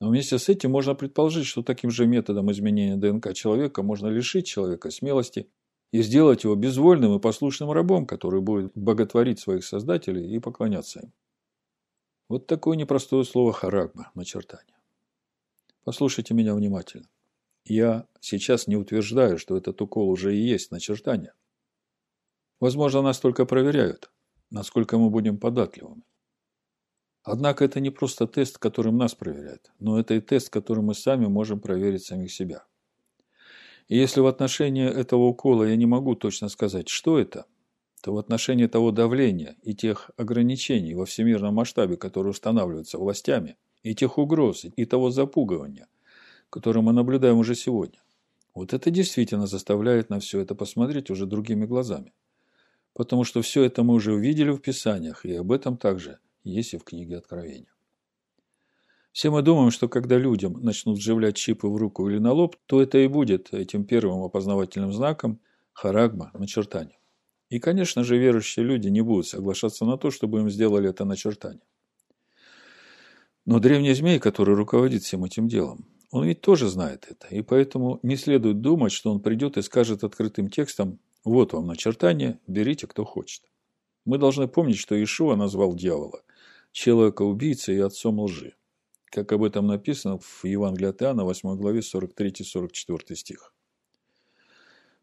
Но 0.00 0.08
вместе 0.08 0.38
с 0.38 0.48
этим 0.48 0.72
можно 0.72 0.94
предположить, 0.94 1.46
что 1.46 1.62
таким 1.62 1.90
же 1.90 2.06
методом 2.06 2.50
изменения 2.52 2.96
ДНК 2.96 3.32
человека 3.32 3.82
можно 3.82 4.08
лишить 4.08 4.46
человека 4.46 4.90
смелости 4.90 5.50
и 5.90 6.02
сделать 6.02 6.44
его 6.44 6.54
безвольным 6.54 7.16
и 7.16 7.20
послушным 7.20 7.70
рабом, 7.70 8.06
который 8.06 8.40
будет 8.40 8.72
боготворить 8.74 9.38
своих 9.38 9.64
создателей 9.64 10.34
и 10.34 10.38
поклоняться 10.38 11.00
им. 11.00 11.12
Вот 12.28 12.46
такое 12.46 12.76
непростое 12.76 13.24
слово 13.24 13.52
харагма, 13.52 14.10
начертание. 14.14 14.76
Послушайте 15.84 16.34
меня 16.34 16.54
внимательно. 16.54 17.08
Я 17.64 18.06
сейчас 18.20 18.66
не 18.66 18.76
утверждаю, 18.76 19.38
что 19.38 19.56
этот 19.56 19.80
укол 19.80 20.10
уже 20.10 20.36
и 20.36 20.40
есть 20.40 20.72
начертание. 20.72 21.32
Возможно, 22.60 23.02
нас 23.02 23.20
только 23.20 23.46
проверяют, 23.46 24.10
насколько 24.50 24.98
мы 24.98 25.10
будем 25.10 25.38
податливыми. 25.38 26.02
Однако 27.26 27.64
это 27.64 27.80
не 27.80 27.90
просто 27.90 28.26
тест, 28.26 28.56
которым 28.56 28.96
нас 28.96 29.14
проверяют, 29.14 29.70
но 29.78 30.00
это 30.00 30.14
и 30.14 30.20
тест, 30.20 30.48
которым 30.48 30.86
мы 30.86 30.94
сами 30.94 31.26
можем 31.26 31.60
проверить 31.60 32.04
самих 32.04 32.32
себя. 32.32 32.64
И 33.88 33.98
если 33.98 34.20
в 34.20 34.26
отношении 34.26 34.88
этого 34.88 35.24
укола 35.24 35.64
я 35.64 35.76
не 35.76 35.86
могу 35.86 36.14
точно 36.14 36.48
сказать, 36.48 36.88
что 36.88 37.18
это, 37.18 37.44
то 38.00 38.14
в 38.14 38.18
отношении 38.18 38.66
того 38.66 38.92
давления 38.92 39.56
и 39.62 39.74
тех 39.74 40.10
ограничений 40.16 40.94
во 40.94 41.04
всемирном 41.04 41.54
масштабе, 41.54 41.96
которые 41.96 42.30
устанавливаются 42.30 42.96
властями– 42.96 43.56
и 43.86 43.94
тех 43.94 44.18
угроз, 44.18 44.64
и 44.64 44.84
того 44.84 45.10
запугивания, 45.10 45.86
которое 46.50 46.80
мы 46.80 46.92
наблюдаем 46.92 47.38
уже 47.38 47.54
сегодня. 47.54 48.00
Вот 48.52 48.72
это 48.72 48.90
действительно 48.90 49.46
заставляет 49.46 50.10
на 50.10 50.18
все 50.18 50.40
это 50.40 50.56
посмотреть 50.56 51.08
уже 51.10 51.26
другими 51.26 51.66
глазами. 51.66 52.12
Потому 52.94 53.22
что 53.22 53.42
все 53.42 53.62
это 53.62 53.84
мы 53.84 53.94
уже 53.94 54.12
увидели 54.12 54.50
в 54.50 54.58
Писаниях, 54.58 55.24
и 55.24 55.34
об 55.36 55.52
этом 55.52 55.76
также 55.76 56.18
есть 56.50 56.74
и 56.74 56.78
в 56.78 56.84
книге 56.84 57.18
Откровения. 57.18 57.72
Все 59.12 59.30
мы 59.30 59.42
думаем, 59.42 59.70
что 59.70 59.88
когда 59.88 60.18
людям 60.18 60.62
начнут 60.62 60.98
вживлять 60.98 61.36
чипы 61.36 61.68
в 61.68 61.76
руку 61.76 62.08
или 62.08 62.18
на 62.18 62.32
лоб, 62.32 62.56
то 62.66 62.82
это 62.82 62.98
и 62.98 63.08
будет 63.08 63.52
этим 63.54 63.84
первым 63.84 64.22
опознавательным 64.22 64.92
знаком 64.92 65.40
харагма, 65.72 66.30
начертания. 66.34 66.98
И, 67.48 67.58
конечно 67.58 68.04
же, 68.04 68.18
верующие 68.18 68.64
люди 68.64 68.88
не 68.88 69.00
будут 69.00 69.26
соглашаться 69.26 69.84
на 69.84 69.96
то, 69.96 70.10
чтобы 70.10 70.40
им 70.40 70.50
сделали 70.50 70.90
это 70.90 71.04
начертание. 71.04 71.62
Но 73.46 73.58
древний 73.58 73.94
змей, 73.94 74.18
который 74.18 74.54
руководит 74.54 75.02
всем 75.02 75.24
этим 75.24 75.48
делом, 75.48 75.86
он 76.10 76.24
ведь 76.26 76.40
тоже 76.40 76.68
знает 76.68 77.06
это, 77.08 77.28
и 77.34 77.42
поэтому 77.42 78.00
не 78.02 78.16
следует 78.16 78.60
думать, 78.60 78.92
что 78.92 79.10
он 79.10 79.20
придет 79.20 79.56
и 79.56 79.62
скажет 79.62 80.04
открытым 80.04 80.50
текстом 80.50 80.98
«Вот 81.24 81.52
вам 81.52 81.66
начертание, 81.66 82.38
берите, 82.46 82.86
кто 82.86 83.04
хочет». 83.04 83.42
Мы 84.04 84.18
должны 84.18 84.46
помнить, 84.46 84.78
что 84.78 85.02
Ишуа 85.02 85.36
назвал 85.36 85.74
дьявола 85.74 86.22
человека-убийцей 86.76 87.76
и 87.76 87.80
отцом 87.80 88.20
лжи, 88.20 88.54
как 89.06 89.32
об 89.32 89.42
этом 89.44 89.66
написано 89.66 90.18
в 90.18 90.44
Евангелии 90.44 90.90
от 90.90 91.00
Иоанна, 91.00 91.24
8 91.24 91.56
главе, 91.56 91.80
43-44 91.80 93.14
стих. 93.14 93.54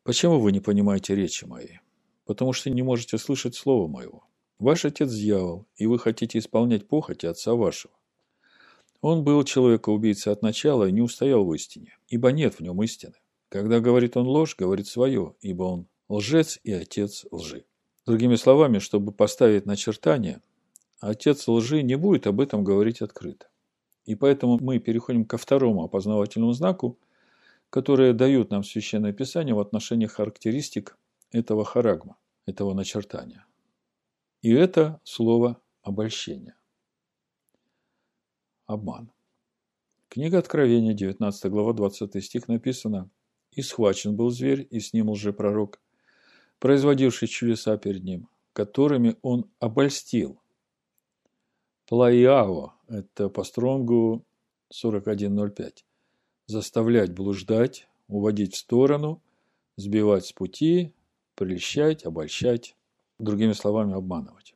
Почему 0.04 0.40
вы 0.40 0.52
не 0.52 0.60
понимаете 0.60 1.16
речи 1.16 1.46
моей? 1.46 1.80
Потому 2.26 2.54
что 2.54 2.70
не 2.70 2.84
можете 2.84 3.18
слышать 3.18 3.56
слова 3.56 3.88
моего. 3.88 4.24
Ваш 4.60 4.86
отец 4.86 5.12
дьявол, 5.12 5.66
и 5.76 5.88
вы 5.88 5.98
хотите 5.98 6.38
исполнять 6.38 6.88
похоти 6.88 7.26
отца 7.26 7.56
вашего. 7.56 7.96
Он 9.02 9.24
был 9.24 9.44
человека-убийцей 9.44 10.32
от 10.32 10.44
начала 10.44 10.88
и 10.88 10.92
не 10.92 11.02
устоял 11.02 11.44
в 11.44 11.52
истине, 11.56 11.98
ибо 12.08 12.32
нет 12.32 12.54
в 12.54 12.60
нем 12.60 12.84
истины. 12.84 13.16
Когда 13.50 13.80
говорит 13.80 14.16
он 14.16 14.28
ложь, 14.28 14.56
говорит 14.56 14.86
свое, 14.86 15.34
ибо 15.42 15.64
он 15.64 15.88
лжец 16.08 16.60
и 16.64 16.72
отец 16.72 17.26
лжи. 17.32 17.66
Другими 18.06 18.36
словами, 18.36 18.78
чтобы 18.78 19.12
поставить 19.12 19.66
начертание, 19.66 20.44
отец 21.10 21.48
лжи 21.48 21.84
не 21.84 21.96
будет 21.96 22.28
об 22.28 22.40
этом 22.40 22.64
говорить 22.64 23.02
открыто. 23.02 23.48
И 24.06 24.16
поэтому 24.16 24.58
мы 24.60 24.80
переходим 24.80 25.26
ко 25.26 25.38
второму 25.38 25.84
опознавательному 25.84 26.54
знаку, 26.54 26.98
которые 27.70 28.14
дают 28.14 28.52
нам 28.52 28.64
Священное 28.64 29.14
Писание 29.14 29.56
в 29.56 29.60
отношении 29.60 30.06
характеристик 30.06 30.98
этого 31.32 31.66
харагма, 31.66 32.18
этого 32.46 32.74
начертания. 32.74 33.46
И 34.42 34.52
это 34.52 35.00
слово 35.04 35.62
обольщение 35.82 36.56
обман. 38.66 39.12
Книга 40.10 40.38
Откровения, 40.38 40.94
19 40.94 41.46
глава, 41.52 41.74
20 41.74 42.24
стих 42.24 42.48
написано 42.48 43.10
«И 43.52 43.62
схвачен 43.62 44.16
был 44.16 44.30
зверь, 44.30 44.68
и 44.70 44.80
с 44.80 44.94
ним 44.94 45.10
лжепророк, 45.10 45.82
производивший 46.60 47.28
чудеса 47.28 47.78
перед 47.78 48.04
ним, 48.04 48.30
которыми 48.54 49.18
он 49.22 49.50
обольстил». 49.60 50.43
Плаиао– 51.88 52.74
это 52.88 53.30
по 53.30 53.44
стронгу 53.44 54.26
41.05. 54.74 55.84
Заставлять 56.46 57.14
блуждать, 57.14 57.88
уводить 58.08 58.56
в 58.56 58.58
сторону, 58.58 59.22
сбивать 59.76 60.26
с 60.26 60.34
пути, 60.34 60.94
прельщать, 61.36 62.06
обольщать, 62.06 62.76
другими 63.20 63.54
словами, 63.54 63.94
обманывать. 63.94 64.56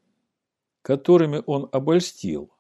Которыми 0.82 1.42
он 1.46 1.70
обольстил– 1.72 2.52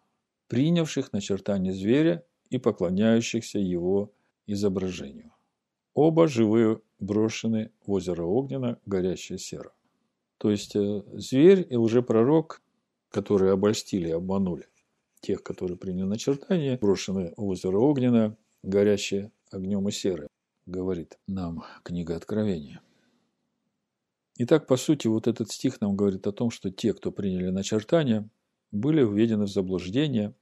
принявших 0.47 1.13
начертание 1.13 1.73
зверя 1.73 2.23
и 2.49 2.57
поклоняющихся 2.57 3.59
его 3.59 4.13
изображению. 4.45 5.33
Оба 5.93 6.27
живые 6.27 6.81
брошены 6.99 7.71
в 7.85 7.91
озеро 7.91 8.23
Огненно, 8.23 8.79
горящее 8.85 9.37
серо. 9.37 9.73
То 10.37 10.51
есть 10.51 10.75
э, 10.75 11.03
зверь 11.13 11.65
и 11.69 11.75
лжепророк, 11.75 12.61
которые 13.09 13.51
обольстили 13.51 14.09
и 14.09 14.11
обманули 14.11 14.67
тех, 15.21 15.43
которые 15.43 15.77
приняли 15.77 16.05
начертание, 16.05 16.77
брошены 16.77 17.33
в 17.37 17.47
озеро 17.47 17.77
Огненно, 17.77 18.37
горящее 18.63 19.31
огнем 19.51 19.87
и 19.87 19.91
серое, 19.91 20.27
говорит 20.65 21.17
нам 21.27 21.63
книга 21.83 22.15
Откровения. 22.15 22.81
Итак, 24.39 24.67
по 24.67 24.77
сути, 24.77 25.07
вот 25.07 25.27
этот 25.27 25.51
стих 25.51 25.81
нам 25.81 25.95
говорит 25.95 26.27
о 26.27 26.31
том, 26.31 26.51
что 26.51 26.69
те, 26.69 26.93
кто 26.93 27.11
приняли 27.11 27.49
начертание, 27.49 28.29
были 28.71 29.03
введены 29.03 29.45
в 29.45 29.51
заблуждение, 29.51 30.35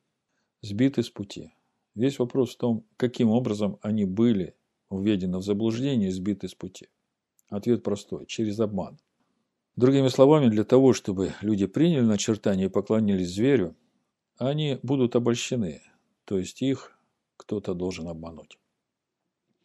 сбиты 0.62 1.02
с 1.02 1.10
пути. 1.10 1.54
Весь 1.94 2.20
вопрос 2.20 2.56
в 2.56 2.58
том, 2.58 2.86
каким 2.98 3.30
образом 3.30 3.78
они 3.82 4.04
были 4.04 4.56
введены 4.90 5.38
в 5.38 5.44
заблуждение 5.44 6.10
и 6.10 6.12
сбиты 6.12 6.50
с 6.50 6.56
пути. 6.56 6.90
Ответ 7.48 7.84
простой– 7.84 8.26
через 8.28 8.60
обман. 8.60 9.00
Другими 9.76 10.08
словами, 10.08 10.48
для 10.48 10.64
того, 10.64 10.94
чтобы 10.94 11.34
люди 11.42 11.66
приняли 11.66 12.02
начертание 12.02 12.68
и 12.68 12.70
поклонились 12.70 13.34
зверю, 13.34 13.76
они 14.38 14.80
будут 14.84 15.16
обольщены, 15.16 15.82
то 16.24 16.40
есть 16.40 16.62
их 16.62 16.98
кто-то 17.36 17.74
должен 17.74 18.08
обмануть. 18.08 18.58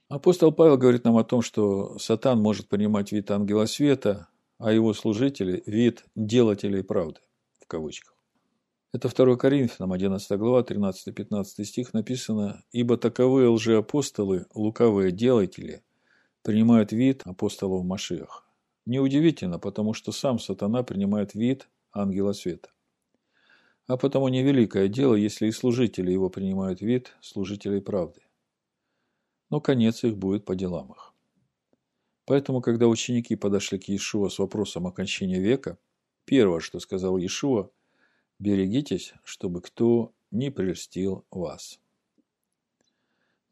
Апостол 0.09 0.51
Павел 0.51 0.77
говорит 0.77 1.05
нам 1.05 1.16
о 1.16 1.23
том, 1.23 1.42
что 1.42 1.96
Сатан 1.99 2.40
может 2.40 2.68
принимать 2.68 3.12
вид 3.12 3.31
ангела 3.31 3.66
света, 3.66 4.27
а 4.59 4.73
его 4.73 4.92
служители– 4.94 5.62
вид 5.66 6.05
делателей 6.16 6.83
правды, 6.83 7.20
в 7.61 7.68
кавычках. 7.68 8.16
Это 8.92 9.09
2 9.09 9.37
Коринфянам, 9.37 9.92
11 9.92 10.37
глава, 10.37 10.62
13-15 10.62 11.44
стих 11.64 11.94
написано 11.94 12.64
«Ибо 12.73 12.96
таковые 12.96 13.49
лжеапостолы, 13.49 14.46
лукавые 14.53 15.12
делатели, 15.12 15.85
принимают 16.42 16.90
вид 16.90 17.23
апостолов 17.25 17.85
Машиах». 17.85 18.49
Неудивительно, 18.87 19.59
потому 19.59 19.95
что 19.95 20.12
сам 20.12 20.38
сатана 20.38 20.83
принимает 20.83 21.35
вид 21.35 21.69
ангела 21.93 22.33
света. 22.33 22.71
А 23.87 23.97
потому 23.97 24.29
невеликое 24.29 24.88
дело, 24.88 25.14
если 25.14 25.47
и 25.47 25.53
служители 25.53 26.11
его 26.11 26.31
принимают 26.31 26.81
вид 26.81 27.16
служителей 27.21 27.81
правды. 27.81 28.23
Но 29.51 29.61
конец 29.61 30.05
их 30.05 30.16
будет 30.16 30.45
по 30.45 30.55
делам 30.55 30.93
их. 30.93 31.12
Поэтому, 32.25 32.61
когда 32.61 32.87
ученики 32.87 33.35
подошли 33.35 33.79
к 33.79 33.88
Иешуа 33.88 34.29
с 34.29 34.38
вопросом 34.38 34.87
о 34.87 34.93
кончине 34.93 35.40
века, 35.40 35.79
первое, 36.25 36.61
что 36.61 36.79
сказал 36.79 37.19
Иешуа– 37.19 37.71
Берегитесь, 38.40 39.12
чтобы 39.23 39.61
кто 39.61 40.14
не 40.31 40.51
прельстил 40.51 41.27
вас. 41.31 41.79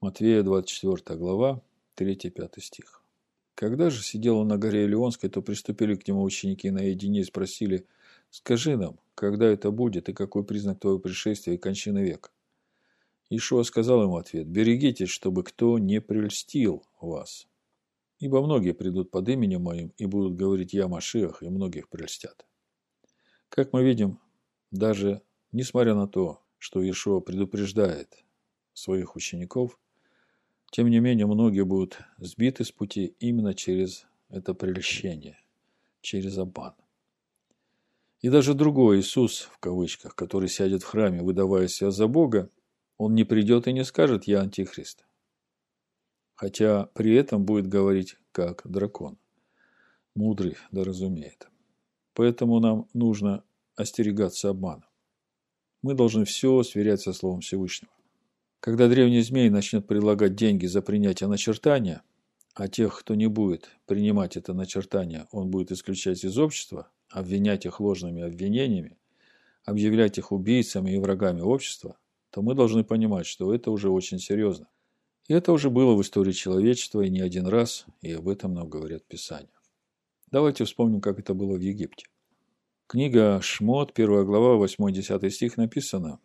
Матвея 0.01 0.43
24 0.43 1.19
глава, 1.19 1.61
3-5 1.97 2.61
стих. 2.62 3.03
Когда 3.59 3.90
же 3.90 4.05
сидел 4.05 4.38
он 4.38 4.47
на 4.47 4.57
горе 4.57 4.85
Илионской, 4.85 5.29
то 5.29 5.42
приступили 5.42 5.97
к 5.97 6.07
нему 6.07 6.23
ученики 6.23 6.71
наедине 6.71 7.23
и 7.23 7.25
спросили, 7.25 7.88
«Скажи 8.31 8.77
нам, 8.77 9.01
когда 9.16 9.47
это 9.47 9.73
будет 9.73 10.09
и 10.09 10.12
какой 10.12 10.44
признак 10.44 10.79
твоего 10.79 11.01
пришествия 11.01 11.55
и 11.55 11.59
кончины 11.59 11.99
века?» 11.99 12.31
Ишуа 13.31 13.64
сказал 13.64 14.05
ему 14.05 14.16
ответ, 14.16 14.47
«Берегитесь, 14.47 15.09
чтобы 15.09 15.42
кто 15.42 15.77
не 15.81 16.01
прельстил 16.01 16.85
вас. 17.01 17.49
Ибо 18.21 18.44
многие 18.44 18.75
придут 18.75 19.11
под 19.11 19.29
именем 19.29 19.62
моим 19.62 19.92
и 19.97 20.07
будут 20.07 20.37
говорить 20.37 20.73
«Я 20.73 20.87
Машиах», 20.87 21.42
и 21.42 21.49
многих 21.49 21.88
прельстят». 21.88 22.47
Как 23.49 23.73
мы 23.73 23.83
видим, 23.83 24.21
даже 24.71 25.21
несмотря 25.51 25.97
на 25.97 26.07
то, 26.07 26.44
что 26.59 26.81
Иешуа 26.81 27.18
предупреждает 27.18 28.25
своих 28.73 29.16
учеников, 29.16 29.81
тем 30.70 30.88
не 30.88 31.00
менее 31.00 31.26
многие 31.26 31.64
будут 31.64 31.98
сбиты 32.18 32.64
с 32.64 32.72
пути 32.72 33.14
именно 33.18 33.54
через 33.54 34.07
это 34.28 34.54
прельщение, 34.54 35.38
через 36.00 36.37
обман. 36.38 36.74
И 38.20 38.28
даже 38.28 38.54
другой 38.54 38.98
Иисус, 38.98 39.48
в 39.52 39.59
кавычках, 39.59 40.14
который 40.14 40.48
сядет 40.48 40.83
в 40.83 40.87
храме, 40.87 41.22
выдавая 41.22 41.68
себя 41.68 41.90
за 41.90 42.09
Бога, 42.09 42.50
он 42.96 43.14
не 43.14 43.24
придет 43.24 43.68
и 43.68 43.72
не 43.72 43.85
скажет 43.85 44.24
«Я 44.24 44.40
антихрист». 44.40 45.04
Хотя 46.35 46.87
при 46.94 47.14
этом 47.14 47.44
будет 47.44 47.68
говорить 47.68 48.16
как 48.33 48.62
дракон. 48.64 49.18
Мудрый 50.14 50.57
да 50.72 50.85
разумеет. 50.85 51.48
Поэтому 52.12 52.59
нам 52.59 52.88
нужно 52.92 53.44
остерегаться 53.76 54.50
обмана. 54.50 54.88
Мы 55.83 55.94
должны 55.94 56.24
все 56.24 56.62
сверять 56.64 57.00
со 57.00 57.12
Словом 57.12 57.40
Всевышнего. 57.40 57.92
Когда 58.61 58.88
древний 58.88 59.21
змей 59.21 59.51
начнет 59.51 59.87
предлагать 59.87 60.35
деньги 60.35 60.66
за 60.66 60.83
принятие 60.83 61.29
начертания, 61.29 62.03
а 62.55 62.66
тех, 62.66 62.99
кто 62.99 63.14
не 63.14 63.29
будет 63.29 63.71
принимать 63.87 64.37
это 64.37 64.53
начертание, 64.53 65.29
он 65.31 65.49
будет 65.49 65.71
исключать 65.71 66.25
из 66.25 66.37
общества, 66.38 66.90
обвинять 67.09 67.66
их 67.66 67.79
ложными 67.79 68.23
обвинениями, 68.23 68.99
объявлять 69.64 70.18
их 70.18 70.33
убийцами 70.33 70.90
и 70.90 70.99
врагами 70.99 71.40
общества, 71.40 71.99
то 72.31 72.42
мы 72.42 72.55
должны 72.55 72.83
понимать, 72.83 73.27
что 73.27 73.55
это 73.55 73.71
уже 73.71 73.90
очень 73.90 74.18
серьезно. 74.18 74.68
И 75.29 75.35
это 75.35 75.53
уже 75.53 75.71
было 75.71 75.94
в 75.94 76.03
истории 76.03 76.33
человечества 76.33 77.03
и 77.03 77.11
не 77.11 77.21
один 77.21 77.47
раз, 77.47 77.87
и 78.03 78.12
об 78.12 78.29
этом 78.29 78.55
нам 78.55 78.68
говорят 78.68 79.05
Писания. 79.07 79.53
Давайте 80.33 80.64
вспомним, 80.64 81.01
как 81.01 81.21
это 81.21 81.33
было 81.33 81.57
в 81.57 81.61
Египте. 81.61 82.07
Книга 82.88 83.40
Шмот, 83.40 83.92
первая 83.92 84.25
глава, 84.25 84.62
8-10 84.64 85.31
стих 85.31 85.57
написано. 85.59 86.18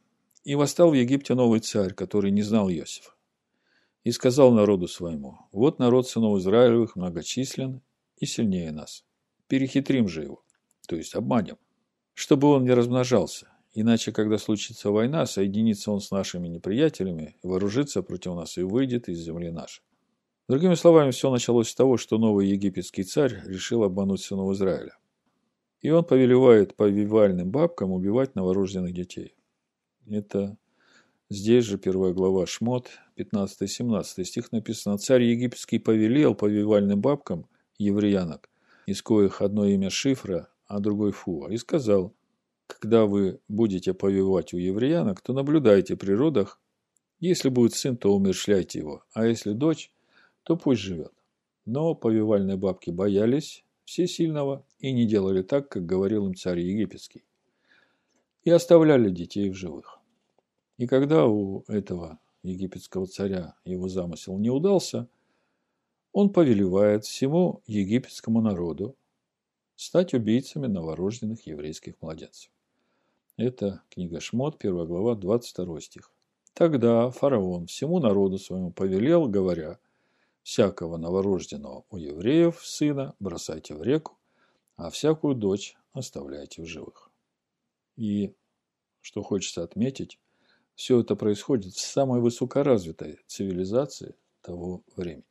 «И 0.43 0.55
восстал 0.55 0.91
в 0.91 0.93
Египте 0.93 1.35
новый 1.35 1.59
царь, 1.59 1.93
который 1.93 2.31
не 2.31 2.41
знал 2.41 2.69
Иосифа. 2.69 3.11
И 4.03 4.11
сказал 4.11 4.51
народу 4.51 4.87
своему, 4.87 5.37
вот 5.51 5.79
народ 5.79 6.07
сынов 6.09 6.39
Израилевых 6.39 6.95
многочислен 6.95 7.81
и 8.17 8.25
сильнее 8.25 8.71
нас. 8.71 9.05
Перехитрим 9.47 10.07
же 10.07 10.23
его, 10.23 10.43
то 10.87 10.95
есть 10.95 11.15
обманем, 11.15 11.57
чтобы 12.13 12.49
он 12.49 12.63
не 12.63 12.73
размножался. 12.73 13.53
Иначе, 13.75 14.11
когда 14.11 14.37
случится 14.37 14.91
война, 14.91 15.25
соединится 15.25 15.91
он 15.91 15.99
с 15.99 16.11
нашими 16.11 16.47
неприятелями, 16.47 17.37
вооружится 17.41 18.03
против 18.03 18.35
нас 18.35 18.57
и 18.57 18.61
выйдет 18.61 19.09
из 19.09 19.19
земли 19.19 19.49
нашей. 19.49 19.83
Другими 20.47 20.75
словами, 20.75 21.11
все 21.11 21.31
началось 21.31 21.69
с 21.69 21.75
того, 21.75 21.97
что 21.97 22.17
новый 22.17 22.49
египетский 22.49 23.03
царь 23.03 23.41
решил 23.45 23.83
обмануть 23.83 24.21
сынов 24.21 24.51
Израиля. 24.53 24.97
И 25.81 25.89
он 25.89 26.03
повелевает 26.03 26.75
повивальным 26.75 27.49
бабкам 27.49 27.91
убивать 27.91 28.35
новорожденных 28.35 28.93
детей. 28.93 29.35
Это 30.09 30.57
здесь 31.29 31.65
же 31.65 31.77
первая 31.77 32.13
глава 32.13 32.45
Шмот, 32.45 32.89
15-17 33.17 34.23
стих 34.23 34.51
написано. 34.51 34.97
Царь 34.97 35.23
египетский 35.23 35.79
повелел 35.79 36.35
повивальным 36.35 36.99
бабкам 36.99 37.47
евреянок, 37.77 38.49
из 38.85 39.01
коих 39.01 39.41
одно 39.41 39.65
имя 39.65 39.89
Шифра, 39.89 40.49
а 40.67 40.79
другой 40.79 41.11
Фуа, 41.11 41.49
и 41.49 41.57
сказал, 41.57 42.13
когда 42.67 43.05
вы 43.05 43.39
будете 43.47 43.93
повивать 43.93 44.53
у 44.53 44.57
евреянок, 44.57 45.21
то 45.21 45.33
наблюдайте 45.33 45.95
при 45.95 46.13
родах. 46.13 46.59
Если 47.19 47.49
будет 47.49 47.73
сын, 47.73 47.95
то 47.95 48.13
умершляйте 48.13 48.79
его, 48.79 49.05
а 49.13 49.25
если 49.25 49.53
дочь, 49.53 49.91
то 50.43 50.57
пусть 50.57 50.81
живет. 50.81 51.13
Но 51.65 51.95
повивальные 51.95 52.57
бабки 52.57 52.89
боялись 52.89 53.63
всесильного 53.85 54.65
и 54.79 54.91
не 54.91 55.05
делали 55.05 55.43
так, 55.43 55.69
как 55.69 55.85
говорил 55.85 56.27
им 56.27 56.35
царь 56.35 56.59
египетский. 56.59 57.23
И 58.43 58.49
оставляли 58.49 59.09
детей 59.09 59.49
в 59.49 59.55
живых. 59.55 59.99
И 60.77 60.87
когда 60.87 61.25
у 61.27 61.63
этого 61.67 62.19
египетского 62.41 63.07
царя 63.07 63.55
его 63.63 63.87
замысел 63.87 64.37
не 64.37 64.49
удался, 64.49 65.07
он 66.11 66.31
повелевает 66.31 67.05
всему 67.05 67.61
египетскому 67.65 68.41
народу 68.41 68.95
стать 69.75 70.13
убийцами 70.13 70.67
новорожденных 70.67 71.47
еврейских 71.47 71.95
младенцев. 72.01 72.51
Это 73.37 73.81
книга 73.89 74.19
Шмот, 74.19 74.57
1 74.59 74.85
глава, 74.85 75.15
22 75.15 75.81
стих. 75.81 76.11
Тогда 76.53 77.09
фараон 77.09 77.65
всему 77.65 77.99
народу 77.99 78.37
своему 78.37 78.71
повелел, 78.71 79.27
говоря, 79.27 79.79
«Всякого 80.43 80.97
новорожденного 80.97 81.85
у 81.89 81.97
евреев 81.97 82.61
сына 82.63 83.15
бросайте 83.19 83.73
в 83.73 83.81
реку, 83.81 84.19
а 84.75 84.89
всякую 84.91 85.33
дочь 85.35 85.75
оставляйте 85.93 86.61
в 86.61 86.65
живых». 86.65 87.12
И, 87.95 88.33
что 89.01 89.21
хочется 89.21 89.63
отметить, 89.63 90.19
все 90.75 91.01
это 91.01 91.15
происходит 91.15 91.73
в 91.73 91.79
самой 91.79 92.21
высокоразвитой 92.21 93.19
цивилизации 93.27 94.15
того 94.41 94.83
времени. 94.95 95.25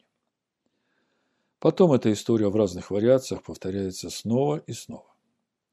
Потом 1.58 1.92
эта 1.92 2.12
история 2.12 2.48
в 2.48 2.56
разных 2.56 2.90
вариациях 2.90 3.44
повторяется 3.44 4.10
снова 4.10 4.56
и 4.56 4.72
снова. 4.72 5.14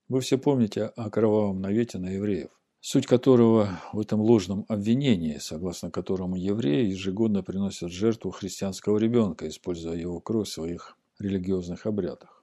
Вы 0.07 0.21
все 0.21 0.37
помните 0.37 0.85
о 0.85 1.09
кровавом 1.09 1.61
навете 1.61 1.97
на 1.97 2.09
евреев, 2.09 2.51
суть 2.79 3.07
которого 3.07 3.79
в 3.93 3.99
этом 3.99 4.21
ложном 4.21 4.65
обвинении, 4.67 5.37
согласно 5.37 5.91
которому 5.91 6.35
евреи 6.35 6.89
ежегодно 6.89 7.43
приносят 7.43 7.91
жертву 7.91 8.31
христианского 8.31 8.97
ребенка, 8.97 9.47
используя 9.47 9.95
его 9.95 10.19
кровь 10.19 10.47
в 10.47 10.51
своих 10.51 10.97
религиозных 11.19 11.85
обрядах. 11.85 12.38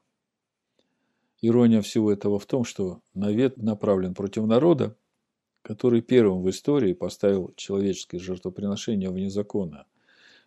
Ирония 1.42 1.83
всего 1.83 2.12
этого 2.12 2.38
в 2.38 2.46
том, 2.46 2.64
что 2.64 3.01
навет 3.14 3.59
направлен 3.59 4.14
против 4.14 4.46
народа, 4.46 4.96
который 5.62 6.01
первым 6.01 6.42
в 6.42 6.51
истории 6.51 6.92
поставил 6.92 7.53
человеческое 7.57 8.18
жертвоприношение 8.18 9.11
вне 9.11 9.31
закона 9.31 9.87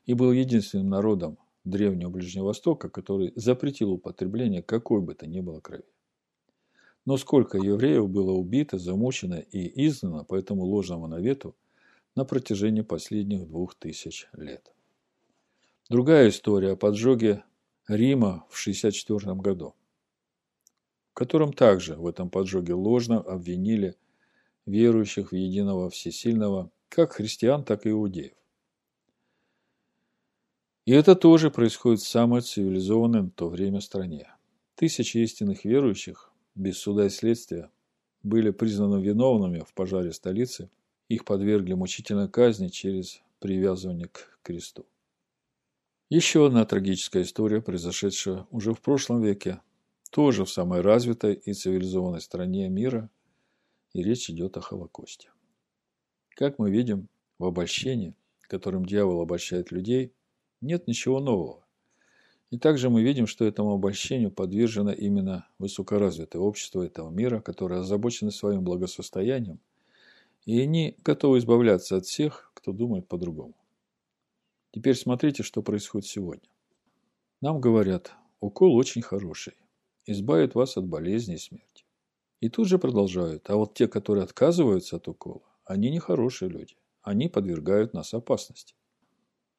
и 0.06 0.13
был 0.13 0.32
единственным 0.32 0.89
народом 0.89 1.38
Древнего 1.65 2.10
Ближнего 2.10 2.45
Востока, 2.45 2.89
который 2.89 3.34
запретил 3.36 3.91
употребление 3.91 4.63
какой 4.63 5.02
бы 5.02 5.13
то 5.13 5.28
ни 5.28 5.41
было 5.41 5.60
крови. 5.60 5.84
Но 7.06 7.17
сколько 7.17 7.58
евреев 7.58 8.10
было 8.10 8.32
убито, 8.32 8.78
замучено 8.78 9.36
и 9.36 9.88
изгнано 9.88 10.23
по 10.23 10.36
этому 10.36 10.63
ложному 10.63 11.08
навету 11.08 11.56
на 12.15 12.25
протяжении 12.25 12.82
последних 12.82 13.47
двух 13.47 13.75
тысяч 13.75 14.28
лет. 14.34 14.71
Другая 15.89 16.30
история 16.30 16.71
о 16.71 16.75
поджоге 16.75 17.43
Рима 17.88 18.45
в 18.49 18.58
64 18.58 19.34
году, 19.36 19.73
котором 21.19 21.51
также 21.51 21.95
в 21.95 22.08
этом 22.08 22.29
поджоге 22.29 22.73
ложно 22.73 23.19
обвинили 23.19 23.97
верующих 24.65 25.34
в 25.34 25.36
единого 25.36 25.89
всесильного, 25.89 26.71
как 26.88 27.12
христиан, 27.12 27.65
так 27.65 27.86
и 27.86 27.89
иудеев. 27.89 28.38
И 30.86 30.93
это 30.93 31.15
тоже 31.15 31.51
происходит 31.51 31.99
в 31.99 32.08
самой 32.08 32.39
цивилизованной 32.39 33.23
в 33.23 33.32
то 33.32 33.49
время 33.49 33.82
стране. 33.82 34.32
Тысячи 34.75 35.17
истинных 35.17 35.65
верующих 35.65 36.32
без 36.55 36.77
суда 36.77 37.08
и 37.08 37.10
следствия, 37.10 37.69
были 38.23 38.51
признаны 38.51 39.01
виновными 39.01 39.60
в 39.60 39.73
пожаре 39.73 40.13
столицы, 40.13 40.69
их 41.10 41.25
подвергли 41.25 41.73
мучительной 41.73 42.29
казни 42.29 42.69
через 42.69 43.21
привязывание 43.39 44.08
к 44.08 44.39
кресту. 44.41 44.86
Еще 46.10 46.47
одна 46.47 46.65
трагическая 46.65 47.23
история, 47.23 47.62
произошедшая 47.62 48.47
уже 48.51 48.73
в 48.73 48.79
прошлом 48.79 49.21
веке, 49.21 49.60
тоже 50.10 50.45
в 50.45 50.50
самой 50.50 50.82
развитой 50.82 51.34
и 51.36 51.54
цивилизованной 51.54 52.22
стране 52.22 52.69
мира, 52.69 53.10
и 53.93 54.04
речь 54.04 54.30
идет 54.30 54.58
о 54.58 54.62
Холокосте. 54.62 55.30
Как 56.30 56.60
мы 56.60 56.72
видим, 56.72 57.10
в 57.38 57.45
обольщении, 57.45 58.15
которым 58.41 58.86
дьявол 58.86 59.22
обольщает 59.22 59.72
людей, 59.72 60.13
нет 60.62 60.88
ничего 60.88 61.19
нового. 61.19 61.65
И 62.50 62.58
также 62.58 62.89
мы 62.89 63.04
видим, 63.04 63.28
что 63.28 63.45
этому 63.45 63.74
обольщению 63.74 64.32
подвержено 64.32 64.91
именно 64.91 65.48
высокоразвитое 65.60 66.41
общество 66.41 66.82
этого 66.82 67.12
мира, 67.12 67.41
которое 67.41 67.82
озабочено 67.82 68.32
своим 68.32 68.63
благосостоянием, 68.63 69.60
и 70.45 70.60
они 70.60 70.98
готовы 71.04 71.38
избавляться 71.38 71.98
от 71.98 72.06
всех, 72.06 72.52
кто 72.56 72.72
думает 72.72 73.08
по-другому. 73.08 73.54
Теперь 74.72 74.95
смотрите, 74.95 75.43
что 75.43 75.62
происходит 75.62 76.08
сегодня. 76.08 76.50
Нам 77.41 77.62
говорят, 77.62 78.13
укол 78.39 78.76
очень 78.76 79.02
хороший, 79.02 79.54
избавит 80.05 80.55
вас 80.55 80.77
от 80.77 80.88
болезни 80.88 81.35
и 81.35 81.39
смерти. 81.39 81.85
И 82.39 82.49
тут 82.49 82.67
же 82.67 82.79
продолжают, 82.79 83.49
а 83.49 83.55
вот 83.55 83.73
те, 83.73 83.88
которые 83.88 84.23
отказываются 84.23 84.95
от 84.95 85.07
укола, 85.07 85.43
они 85.65 85.89
нехорошие 85.89 86.49
люди, 86.49 86.75
они 87.01 87.27
подвергают 87.27 87.93
нас 87.93 88.13
опасности. 88.13 88.75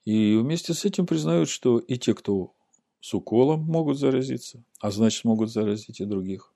И 0.05 0.37
вместе 0.37 0.72
с 0.72 0.85
этим 0.85 1.07
признают, 1.07 1.48
что 1.48 1.79
и 1.79 1.98
те, 1.98 2.14
кто 2.14 2.55
с 3.00 3.12
уколом 3.14 3.64
могут 3.64 3.98
заразиться, 3.98 4.64
а 4.81 4.90
значит 4.90 5.24
могут 5.24 5.50
заразить 5.50 6.00
и 6.00 6.05
других. 6.05 6.55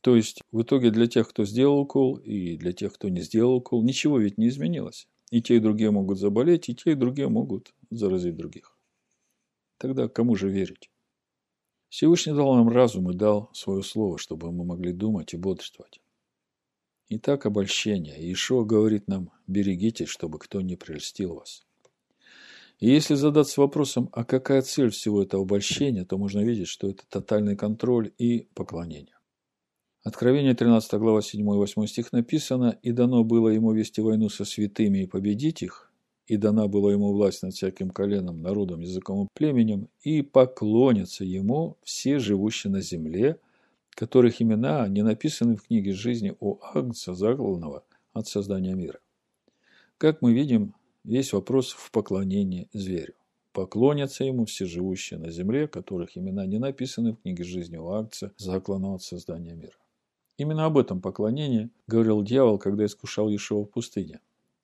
То 0.00 0.16
есть 0.16 0.42
в 0.50 0.62
итоге 0.62 0.90
для 0.90 1.06
тех, 1.06 1.28
кто 1.28 1.44
сделал 1.44 1.80
укол, 1.80 2.16
и 2.16 2.56
для 2.56 2.72
тех, 2.72 2.94
кто 2.94 3.08
не 3.08 3.20
сделал 3.20 3.56
укол, 3.56 3.82
ничего 3.82 4.18
ведь 4.18 4.38
не 4.38 4.48
изменилось. 4.48 5.08
И 5.30 5.42
те, 5.42 5.56
и 5.56 5.60
другие 5.60 5.90
могут 5.90 6.18
заболеть, 6.18 6.68
и 6.68 6.74
те, 6.74 6.92
и 6.92 6.94
другие 6.94 7.28
могут 7.28 7.74
заразить 7.90 8.36
других. 8.36 8.76
Тогда 9.76 10.08
кому 10.08 10.34
же 10.34 10.48
верить? 10.48 10.89
Всевышний 11.90 12.32
дал 12.32 12.54
нам 12.54 12.68
разум 12.68 13.10
и 13.10 13.14
дал 13.14 13.50
свое 13.52 13.82
слово, 13.82 14.16
чтобы 14.16 14.52
мы 14.52 14.64
могли 14.64 14.92
думать 14.92 15.34
и 15.34 15.36
бодрствовать. 15.36 16.00
Итак, 17.08 17.46
обольщение. 17.46 18.32
Ишо 18.32 18.64
говорит 18.64 19.08
нам, 19.08 19.30
берегитесь, 19.48 20.08
чтобы 20.08 20.38
кто 20.38 20.60
не 20.60 20.76
прельстил 20.76 21.34
вас. 21.34 21.66
И 22.78 22.88
если 22.88 23.16
задаться 23.16 23.60
вопросом, 23.60 24.08
а 24.12 24.24
какая 24.24 24.62
цель 24.62 24.90
всего 24.90 25.20
этого 25.20 25.42
обольщения, 25.42 26.04
то 26.04 26.16
можно 26.16 26.40
видеть, 26.40 26.68
что 26.68 26.88
это 26.88 27.02
тотальный 27.08 27.56
контроль 27.56 28.12
и 28.16 28.48
поклонение. 28.54 29.16
Откровение 30.04 30.54
13 30.54 30.92
глава 30.94 31.20
7 31.20 31.40
и 31.40 31.44
8 31.44 31.86
стих 31.86 32.12
написано 32.12 32.78
«И 32.82 32.92
дано 32.92 33.24
было 33.24 33.48
ему 33.48 33.72
вести 33.72 34.00
войну 34.00 34.28
со 34.28 34.44
святыми 34.44 35.00
и 35.00 35.06
победить 35.06 35.62
их, 35.62 35.89
и 36.30 36.36
дана 36.36 36.68
была 36.68 36.92
ему 36.92 37.12
власть 37.12 37.42
над 37.42 37.54
всяким 37.54 37.90
коленом, 37.90 38.42
народом, 38.42 38.80
языком 38.80 39.24
и 39.24 39.28
племенем, 39.34 39.88
и 40.02 40.22
поклонятся 40.22 41.24
ему 41.24 41.76
все 41.82 42.18
живущие 42.18 42.70
на 42.70 42.80
земле, 42.80 43.38
которых 43.90 44.40
имена 44.40 44.86
не 44.88 45.02
написаны 45.02 45.56
в 45.56 45.62
книге 45.62 45.92
жизни 45.92 46.34
у 46.40 46.58
Агнца 46.62 47.14
заглавного 47.14 47.84
от 48.12 48.26
создания 48.26 48.74
мира». 48.74 49.00
Как 49.98 50.22
мы 50.22 50.32
видим, 50.32 50.74
Весь 51.04 51.32
вопрос 51.32 51.72
в 51.72 51.90
поклонении 51.92 52.68
зверю. 52.74 53.14
Поклонятся 53.52 54.22
ему 54.22 54.44
все 54.44 54.66
живущие 54.66 55.18
на 55.18 55.30
земле, 55.30 55.66
которых 55.66 56.16
имена 56.18 56.44
не 56.44 56.58
написаны 56.58 57.14
в 57.14 57.22
книге 57.22 57.42
жизни 57.42 57.78
у 57.78 57.88
акция, 57.88 58.32
заклана 58.36 58.94
от 58.94 59.02
создания 59.02 59.54
мира. 59.54 59.76
Именно 60.36 60.66
об 60.66 60.76
этом 60.76 61.00
поклонении 61.00 61.70
говорил 61.86 62.22
дьявол, 62.22 62.58
когда 62.58 62.84
искушал 62.84 63.30
Ешова 63.30 63.64
в 63.64 63.70
пустыне. 63.70 64.20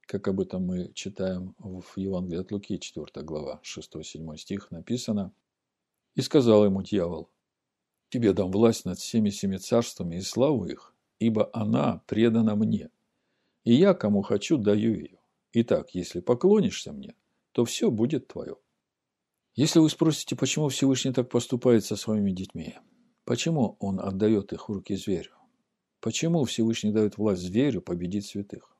Как 0.06 0.28
об 0.28 0.40
этом 0.40 0.64
мы 0.64 0.92
читаем 0.94 1.54
в 1.58 1.96
Евангелии 1.96 2.40
от 2.40 2.52
Луки, 2.52 2.78
4 2.78 3.06
глава, 3.24 3.60
6-7 3.64 4.36
стих 4.36 4.70
написано. 4.70 5.32
«И 6.14 6.22
сказал 6.22 6.64
ему 6.64 6.82
дьявол, 6.82 7.28
«Тебе 8.08 8.32
дам 8.32 8.52
власть 8.52 8.84
над 8.84 8.98
всеми 8.98 9.30
семи 9.30 9.58
царствами 9.58 10.16
и 10.16 10.20
славу 10.20 10.66
их, 10.66 10.94
ибо 11.18 11.50
она 11.52 12.02
предана 12.06 12.54
мне, 12.54 12.90
и 13.64 13.74
я, 13.74 13.94
кому 13.94 14.22
хочу, 14.22 14.58
даю 14.58 14.94
ее. 14.94 15.18
Итак, 15.52 15.90
если 15.92 16.20
поклонишься 16.20 16.92
мне, 16.92 17.16
то 17.50 17.64
все 17.64 17.90
будет 17.90 18.28
твое. 18.28 18.56
Если 19.56 19.80
вы 19.80 19.90
спросите, 19.90 20.36
почему 20.36 20.68
Всевышний 20.68 21.12
так 21.12 21.28
поступает 21.28 21.84
со 21.84 21.96
своими 21.96 22.30
детьми, 22.30 22.76
почему 23.24 23.76
он 23.80 23.98
отдает 23.98 24.52
их 24.52 24.68
в 24.68 24.72
руки 24.72 24.94
зверю, 24.94 25.32
почему 26.00 26.44
Всевышний 26.44 26.92
дает 26.92 27.18
власть 27.18 27.42
зверю 27.42 27.82
победить 27.82 28.26
святых, 28.26 28.75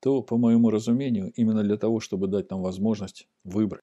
то, 0.00 0.22
по 0.22 0.36
моему 0.36 0.70
разумению, 0.70 1.32
именно 1.32 1.62
для 1.62 1.76
того, 1.76 2.00
чтобы 2.00 2.28
дать 2.28 2.50
нам 2.50 2.62
возможность 2.62 3.28
выбрать, 3.44 3.82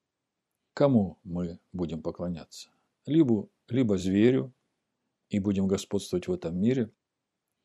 кому 0.74 1.18
мы 1.24 1.58
будем 1.72 2.02
поклоняться. 2.02 2.70
Либо, 3.06 3.48
либо 3.68 3.98
зверю, 3.98 4.52
и 5.28 5.38
будем 5.38 5.66
господствовать 5.66 6.28
в 6.28 6.32
этом 6.32 6.58
мире, 6.58 6.90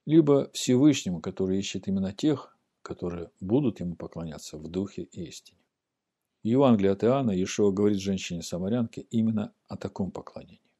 либо 0.05 0.49
Всевышнему, 0.53 1.21
который 1.21 1.59
ищет 1.59 1.87
именно 1.87 2.11
тех, 2.11 2.57
которые 2.81 3.29
будут 3.39 3.79
ему 3.79 3.95
поклоняться 3.95 4.57
в 4.57 4.67
духе 4.67 5.03
и 5.03 5.27
истине. 5.27 5.59
В 6.43 6.47
Евангелии 6.47 6.89
от 6.89 7.03
Иоанна 7.03 7.31
Иешуа 7.31 7.71
говорит 7.71 7.99
женщине-самарянке 7.99 9.01
именно 9.11 9.53
о 9.67 9.77
таком 9.77 10.11
поклонении. 10.11 10.70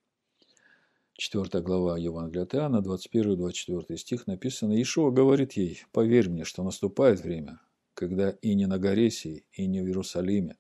4 1.22 1.62
глава 1.62 2.00
Евангелия 2.00 2.46
от 2.46 2.56
Иоанна, 2.56 2.78
21-24 2.78 3.96
стих 3.96 4.26
написано, 4.26 4.74
Иешуа 4.74 5.12
говорит 5.12 5.54
ей, 5.54 5.84
«Поверь 5.92 6.32
мне, 6.32 6.46
что 6.46 6.64
наступает 6.64 7.22
время, 7.22 7.62
когда 7.94 8.32
и 8.32 8.56
не 8.56 8.66
на 8.66 8.80
горе 8.80 9.10
и 9.10 9.68
не 9.68 9.82
в 9.82 9.86
Иерусалиме 9.86 10.58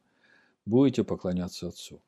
будете 0.66 1.04
поклоняться 1.04 1.70
Отцу. 1.70 2.04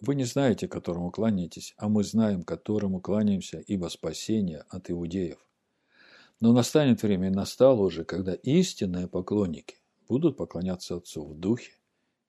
Вы 0.00 0.14
не 0.14 0.24
знаете, 0.24 0.66
которому 0.66 1.10
кланяетесь, 1.10 1.74
а 1.76 1.90
мы 1.90 2.02
знаем, 2.02 2.42
которому 2.42 3.02
кланяемся, 3.02 3.58
ибо 3.58 3.88
спасение 3.88 4.64
от 4.70 4.90
иудеев. 4.90 5.46
Но 6.40 6.54
настанет 6.54 7.02
время, 7.02 7.28
и 7.28 7.30
настало 7.30 7.82
уже, 7.82 8.06
когда 8.06 8.32
истинные 8.32 9.08
поклонники 9.08 9.76
будут 10.08 10.38
поклоняться 10.38 10.96
Отцу 10.96 11.26
в 11.26 11.38
духе 11.38 11.72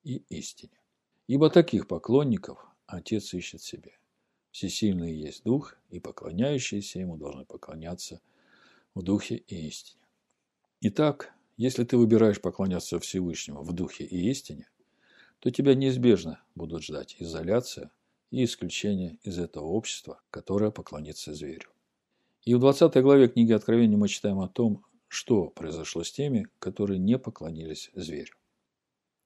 и 0.04 0.18
истине. 0.28 0.82
Ибо 1.28 1.50
таких 1.50 1.88
поклонников 1.88 2.60
Отец 2.88 3.34
ищет 3.34 3.62
себе. 3.62 4.01
Всесильный 4.52 5.14
есть 5.14 5.44
Дух, 5.44 5.78
и 5.90 6.00
поклоняющиеся 6.00 7.00
Ему 7.00 7.18
должны 7.18 7.46
поклоняться 7.46 8.22
в 8.94 9.02
Духе 9.02 9.36
и 9.36 9.68
истине. 9.68 10.02
Итак, 10.82 11.34
если 11.58 11.84
ты 11.84 11.98
выбираешь 11.98 12.42
поклоняться 12.42 13.00
Всевышнему 13.00 13.64
в 13.64 13.74
Духе 13.74 14.04
и 14.04 14.30
истине, 14.30 14.70
то 15.40 15.50
тебя 15.50 15.74
неизбежно 15.74 16.42
будут 16.56 16.84
ждать 16.84 17.16
изоляция 17.20 17.92
и 18.30 18.44
исключение 18.44 19.18
из 19.24 19.40
этого 19.40 19.66
общества, 19.66 20.22
которое 20.30 20.72
поклонится 20.72 21.34
зверю. 21.34 21.70
И 22.44 22.56
в 22.56 22.60
20 22.60 22.96
главе 23.02 23.28
книги 23.28 23.52
Откровения 23.52 23.98
мы 23.98 24.08
читаем 24.08 24.40
о 24.40 24.50
том, 24.50 24.84
что 25.08 25.50
произошло 25.50 26.04
с 26.04 26.12
теми, 26.12 26.48
которые 26.60 26.98
не 26.98 27.18
поклонились 27.18 27.92
зверю. 27.94 28.36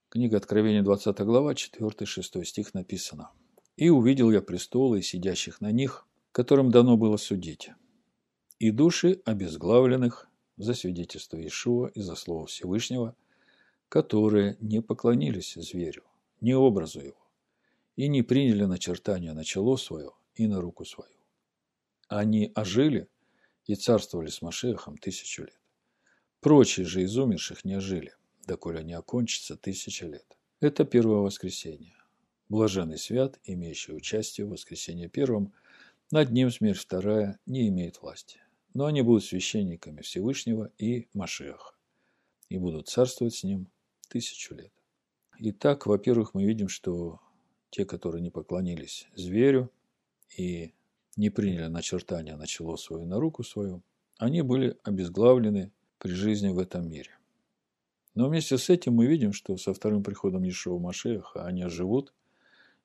Книга 0.09 0.37
Откровения, 0.37 0.83
20 0.83 1.19
глава, 1.21 1.53
4-6 1.53 2.43
стих 2.43 2.73
написано. 2.73 3.31
«И 3.77 3.89
увидел 3.89 4.31
я 4.31 4.41
престолы 4.41 4.99
и 4.99 5.03
сидящих 5.03 5.61
на 5.61 5.71
них, 5.71 6.07
которым 6.31 6.71
дано 6.71 6.97
было 6.97 7.17
судить, 7.17 7.71
и 8.59 8.71
души 8.71 9.21
обезглавленных 9.25 10.29
за 10.57 10.73
свидетельство 10.73 11.37
Иешуа 11.37 11.87
и 11.87 12.01
за 12.01 12.15
слово 12.15 12.45
Всевышнего, 12.47 13.15
которые 13.89 14.57
не 14.59 14.81
поклонились 14.81 15.55
зверю, 15.55 16.03
ни 16.41 16.53
образу 16.53 16.99
его, 17.01 17.27
и 17.95 18.07
не 18.07 18.21
приняли 18.21 18.65
начертания 18.65 19.33
на 19.33 19.43
чело 19.43 19.77
свое 19.77 20.11
и 20.35 20.47
на 20.47 20.61
руку 20.61 20.85
свою. 20.85 21.11
Они 22.07 22.51
ожили 22.55 23.07
и 23.65 23.75
царствовали 23.75 24.29
с 24.29 24.41
Машехом 24.41 24.97
тысячу 24.97 25.43
лет. 25.43 25.59
Прочие 26.39 26.85
же 26.85 27.01
из 27.01 27.17
умерших 27.17 27.65
не 27.65 27.75
ожили, 27.75 28.13
доколе 28.45 28.83
не 28.83 28.93
окончится 28.93 29.57
тысяча 29.57 30.05
лет. 30.05 30.37
Это 30.59 30.85
первое 30.85 31.17
воскресенье. 31.17 31.95
Блаженный 32.49 32.97
свят, 32.97 33.39
имеющий 33.43 33.93
участие 33.93 34.45
в 34.45 34.51
воскресенье 34.51 35.09
первом, 35.09 35.53
над 36.11 36.31
ним 36.31 36.51
смерть 36.51 36.77
вторая 36.77 37.39
не 37.45 37.67
имеет 37.69 38.01
власти. 38.01 38.39
Но 38.73 38.85
они 38.85 39.01
будут 39.01 39.23
священниками 39.23 40.01
Всевышнего 40.01 40.71
и 40.77 41.07
Машеха 41.13 41.73
и 42.49 42.57
будут 42.57 42.87
царствовать 42.87 43.33
с 43.33 43.43
ним 43.43 43.67
тысячу 44.09 44.53
лет. 44.53 44.71
Итак, 45.39 45.85
во-первых, 45.87 46.33
мы 46.33 46.45
видим, 46.45 46.69
что 46.69 47.19
те, 47.71 47.85
которые 47.85 48.21
не 48.21 48.29
поклонились 48.29 49.07
зверю 49.15 49.71
и 50.37 50.73
не 51.17 51.29
приняли 51.29 51.67
начертания 51.67 52.35
на 52.35 52.45
чело 52.45 52.77
свое 52.77 53.05
на 53.05 53.19
руку 53.19 53.43
свою, 53.43 53.81
они 54.17 54.41
были 54.41 54.77
обезглавлены 54.83 55.71
при 55.97 56.11
жизни 56.11 56.49
в 56.49 56.59
этом 56.59 56.89
мире. 56.89 57.11
Но 58.13 58.29
вместе 58.29 58.57
с 58.57 58.69
этим 58.69 58.93
мы 58.93 59.07
видим, 59.07 59.33
что 59.33 59.57
со 59.57 59.73
вторым 59.73 60.03
приходом 60.03 60.43
Ешова 60.43 60.79
Машеха 60.79 61.45
они 61.45 61.67
живут 61.67 62.13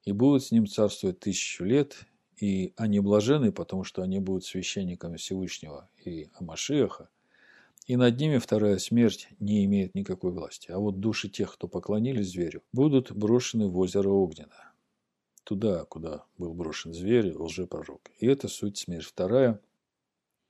и 0.04 0.12
будут 0.12 0.44
с 0.44 0.50
ним 0.50 0.66
царствовать 0.66 1.20
тысячу 1.20 1.64
лет, 1.64 2.06
и 2.36 2.72
они 2.76 3.00
блажены, 3.00 3.52
потому 3.52 3.84
что 3.84 4.02
они 4.02 4.18
будут 4.18 4.44
священниками 4.44 5.16
Всевышнего 5.16 5.88
и 6.04 6.30
Амашеха– 6.34 7.08
и 7.90 7.96
над 7.96 8.20
ними 8.20 8.38
вторая 8.38 8.78
смерть 8.78 9.28
не 9.40 9.64
имеет 9.64 9.96
никакой 9.96 10.30
власти. 10.30 10.70
А 10.70 10.78
вот 10.78 11.00
души 11.00 11.28
тех, 11.28 11.52
кто 11.52 11.66
поклонились 11.66 12.30
зверю, 12.30 12.62
будут 12.72 13.10
брошены 13.10 13.66
в 13.66 13.76
озеро 13.76 14.10
Огненно. 14.10 14.72
Туда, 15.42 15.84
куда 15.86 16.24
был 16.38 16.54
брошен 16.54 16.94
зверь, 16.94 17.34
лжепророк. 17.36 18.12
И 18.18 18.28
это 18.28 18.46
суть 18.46 18.78
смерть 18.78 19.06
вторая. 19.06 19.60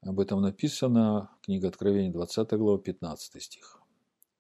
Об 0.02 0.20
этом 0.20 0.42
написано 0.42 1.30
книга 1.40 1.68
Откровения, 1.68 2.12
20 2.12 2.50
глава, 2.58 2.76
15 2.76 3.42
стих. 3.42 3.80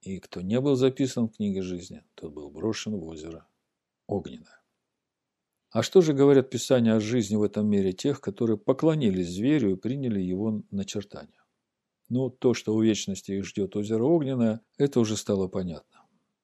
И 0.02 0.18
кто 0.18 0.42
не 0.42 0.60
был 0.60 0.76
записан 0.76 1.28
в 1.28 1.36
книге 1.36 1.62
жизни, 1.62 2.04
тот 2.14 2.34
был 2.34 2.50
брошен 2.50 2.96
в 2.96 3.04
озеро 3.06 3.46
Огненное. 4.08 4.59
А 5.70 5.84
что 5.84 6.00
же 6.00 6.14
говорят 6.14 6.50
Писания 6.50 6.96
о 6.96 7.00
жизни 7.00 7.36
в 7.36 7.44
этом 7.44 7.68
мире 7.68 7.92
тех, 7.92 8.20
которые 8.20 8.58
поклонились 8.58 9.28
зверю 9.28 9.72
и 9.72 9.76
приняли 9.76 10.20
его 10.20 10.62
начертания? 10.72 11.44
Ну, 12.08 12.28
то, 12.28 12.54
что 12.54 12.74
у 12.74 12.82
вечности 12.82 13.30
их 13.30 13.44
ждет 13.44 13.76
озеро 13.76 14.02
Огненное, 14.02 14.62
это 14.78 14.98
уже 14.98 15.16
стало 15.16 15.46
понятно. 15.46 16.00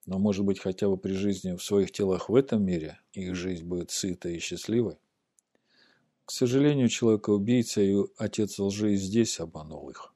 Но, 0.07 0.21
может 0.21 0.45
быть, 0.45 0.61
хотя 0.61 0.89
бы 0.89 0.97
при 0.97 1.13
жизни 1.13 1.57
в 1.57 1.63
своих 1.63 1.91
телах 1.91 2.29
в 2.29 2.37
этом 2.37 2.65
мире 2.65 3.01
их 3.13 3.35
жизнь 3.35 3.65
будет 3.65 3.91
сытой 3.91 4.37
и 4.37 4.39
счастливой? 4.39 4.97
К 6.25 6.31
сожалению, 6.31 6.89
человека-убийца 6.89 7.81
и 7.83 7.97
отец 8.19 8.61
лжи 8.61 8.93
и 8.93 8.97
здесь 8.97 9.41
обманул 9.41 9.91
их. 9.91 10.15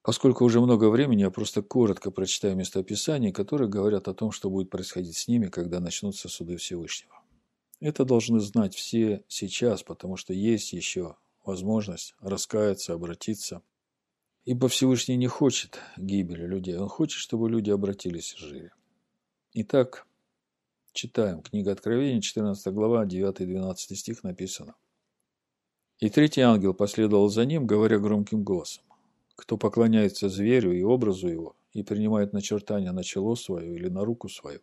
Поскольку 0.00 0.46
уже 0.46 0.62
много 0.62 0.88
времени, 0.88 1.20
я 1.20 1.30
просто 1.30 1.60
коротко 1.60 2.10
прочитаю 2.10 2.56
местописания, 2.56 3.32
которые 3.32 3.68
говорят 3.68 4.08
о 4.08 4.14
том, 4.14 4.32
что 4.32 4.48
будет 4.48 4.70
происходить 4.70 5.18
с 5.18 5.28
ними, 5.28 5.48
когда 5.48 5.80
начнутся 5.80 6.30
суды 6.30 6.56
Всевышнего. 6.56 7.17
Это 7.80 8.04
должны 8.04 8.40
знать 8.40 8.74
все 8.74 9.24
сейчас, 9.28 9.82
потому 9.82 10.16
что 10.16 10.32
есть 10.32 10.72
еще 10.72 11.16
возможность 11.44 12.14
раскаяться, 12.20 12.94
обратиться– 12.94 13.62
Ибо 14.48 14.68
Всевышний 14.68 15.16
не 15.16 15.26
хочет 15.26 15.78
гибели 15.98 16.46
людей, 16.46 16.74
Он 16.78 16.88
хочет, 16.88 17.18
чтобы 17.18 17.50
люди 17.50 17.68
обратились 17.70 18.32
и 18.32 18.38
жили. 18.38 18.72
Итак, 19.52 20.06
читаем. 20.94 21.42
Книга 21.42 21.72
Откровения, 21.72 22.22
14 22.22 22.72
глава, 22.72 23.04
9-12 23.04 23.74
стих 23.76 24.24
написано. 24.24 24.74
«И 26.00 26.08
третий 26.08 26.40
ангел 26.40 26.72
последовал 26.72 27.28
за 27.28 27.44
ним, 27.44 27.66
говоря 27.66 27.98
громким 27.98 28.42
голосом. 28.42 28.84
Кто 29.36 29.58
поклоняется 29.58 30.30
зверю 30.30 30.72
и 30.72 30.82
образу 30.82 31.28
его, 31.28 31.54
и 31.74 31.82
принимает 31.82 32.32
начертание 32.32 32.92
на 32.92 33.04
чело 33.04 33.36
свое 33.36 33.74
или 33.74 33.90
на 33.90 34.02
руку 34.02 34.30
свою, 34.30 34.60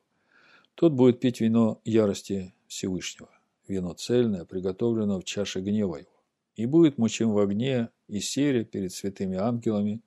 тот 0.74 0.94
будет 0.94 1.20
пить 1.20 1.42
вино 1.42 1.80
ярости 1.86 2.55
Всевышнего, 2.68 3.30
вино 3.68 3.94
цельное, 3.94 4.46
приготовленное 4.46 5.20
в 5.20 5.24
чаше 5.24 5.62
гнева 5.62 5.98
его 5.98 6.16
и 6.56 6.66
будет 6.66 6.98
мучим 6.98 7.32
в 7.32 7.40
огне 7.40 7.90
и 8.08 8.20
сере 8.20 8.64
перед 8.64 8.92
святыми 8.94 9.38
ангелами 9.38 10.02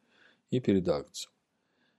и 0.51 0.61
перед 0.61 0.89
Агнцем. 0.89 1.31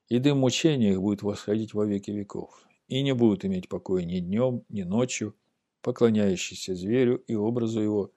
И 0.08 0.18
дым 0.18 0.40
мучения 0.40 0.92
их 0.92 1.02
будет 1.02 1.22
восходить 1.22 1.74
во 1.74 1.86
веки 1.86 2.12
веков, 2.12 2.66
и 2.88 3.02
не 3.04 3.14
будут 3.14 3.46
иметь 3.46 3.70
покоя 3.70 4.04
ни 4.04 4.20
днем, 4.20 4.64
ни 4.70 4.82
ночью, 4.82 5.36
поклоняющийся 5.82 6.74
зверю 6.74 7.24
и 7.28 7.36
образу 7.36 7.80
его, 7.80 8.12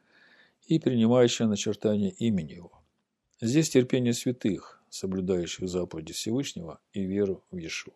и 0.67 0.79
принимающие 0.79 1.47
начертание 1.49 2.11
имени 2.11 2.53
его. 2.53 2.83
Здесь 3.41 3.69
терпение 3.69 4.15
святых, 4.15 4.83
соблюдающих 4.89 5.69
заповеди 5.69 6.13
Всевышнего 6.13 6.81
и 6.93 7.05
веру 7.05 7.45
в 7.51 7.57
Иешуа. 7.57 7.93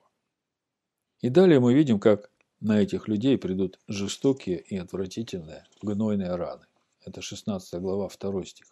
И 1.21 1.31
далее 1.31 1.61
мы 1.61 1.73
видим, 1.73 1.99
как 1.99 2.31
на 2.61 2.81
этих 2.81 3.09
людей 3.09 3.39
придут 3.39 3.79
жестокие 3.89 4.61
и 4.61 4.77
отвратительные 4.77 5.67
гнойные 5.83 6.35
раны. 6.35 6.67
Это 7.05 7.23
16 7.23 7.81
глава, 7.81 8.09
2 8.09 8.45
стих. 8.45 8.67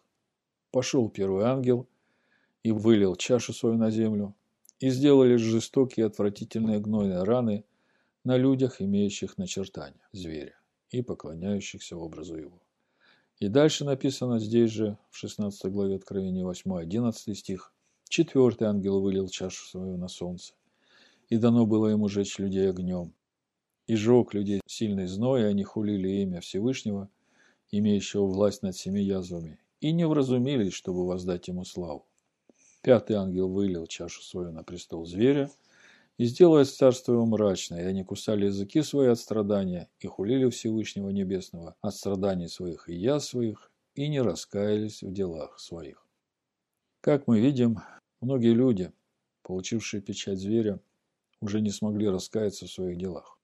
Пошел 0.71 1.09
первый 1.09 1.45
ангел 1.45 1.87
и 2.63 2.73
вылил 2.73 3.17
чашу 3.17 3.53
свою 3.53 3.77
на 3.77 3.91
землю, 3.91 4.35
и 4.81 4.91
сделали 4.91 5.37
жестокие 5.37 6.07
отвратительные 6.07 6.81
гнойные 6.81 7.23
раны 7.23 7.65
на 8.25 8.37
людях, 8.37 8.83
имеющих 8.83 9.39
начертания 9.39 10.09
зверя 10.13 10.59
и 10.91 11.03
поклоняющихся 11.03 11.97
образу 11.97 12.37
его. 12.37 12.61
И 13.39 13.49
дальше 13.49 13.85
написано 13.85 14.39
здесь 14.39 14.71
же, 14.71 14.99
в 15.11 15.17
16 15.17 15.73
главе 15.73 15.97
Откровения 15.97 16.45
8-11 16.45 17.35
стих, 17.35 17.73
Четвертый 18.09 18.69
ангел 18.69 19.01
вылил 19.01 19.29
чашу 19.29 19.67
свою 19.67 19.97
на 19.97 20.07
солнце, 20.07 20.55
и 21.31 21.37
дано 21.37 21.67
было 21.67 21.89
ему 21.89 22.09
жечь 22.09 22.39
людей 22.39 22.71
огнем. 22.71 23.13
И 23.87 23.97
жег 23.97 24.35
людей 24.35 24.61
сильный 24.67 25.07
зной, 25.07 25.43
и 25.43 25.45
они 25.45 25.65
хулили 25.65 26.23
имя 26.23 26.41
Всевышнего– 26.41 27.09
имеющего 27.79 28.27
власть 28.27 28.63
над 28.63 28.77
семи 28.77 29.03
язвами, 29.03 29.59
и 29.81 29.93
не 29.93 30.07
вразумились, 30.07 30.73
чтобы 30.73 31.07
воздать 31.07 31.49
ему 31.49 31.65
славу. 31.65 32.07
Пятый 32.83 33.17
ангел 33.17 33.49
вылил 33.49 33.87
чашу 33.87 34.23
свою 34.23 34.53
на 34.53 34.63
престол 34.63 35.07
зверя 35.07 35.51
и 36.19 36.25
сделает 36.25 36.69
царство 36.69 37.15
его 37.15 37.27
мрачное, 37.27 37.83
и 37.83 37.87
они 37.87 38.05
кусали 38.05 38.47
языки 38.47 38.83
свои 38.83 39.09
от 39.09 39.19
страдания 39.19 39.89
и 39.99 40.07
хулили 40.07 40.49
Всевышнего 40.51 41.09
Небесного 41.09 41.77
от 41.81 41.95
страданий 41.95 42.49
своих 42.49 42.89
и 42.89 42.95
я 42.95 43.21
своих, 43.21 43.71
и 43.95 44.09
не 44.09 44.21
раскаялись 44.21 45.03
в 45.03 45.13
делах 45.13 45.59
своих. 45.59 46.07
Как 47.01 47.27
мы 47.27 47.41
видим, 47.41 47.79
многие 48.21 48.53
люди, 48.53 48.93
получившие 49.43 50.03
печать 50.03 50.39
зверя, 50.39 50.81
уже 51.41 51.61
не 51.61 51.71
смогли 51.71 52.09
раскаяться 52.09 52.67
в 52.67 52.71
своих 52.71 52.99
делах. 52.99 53.39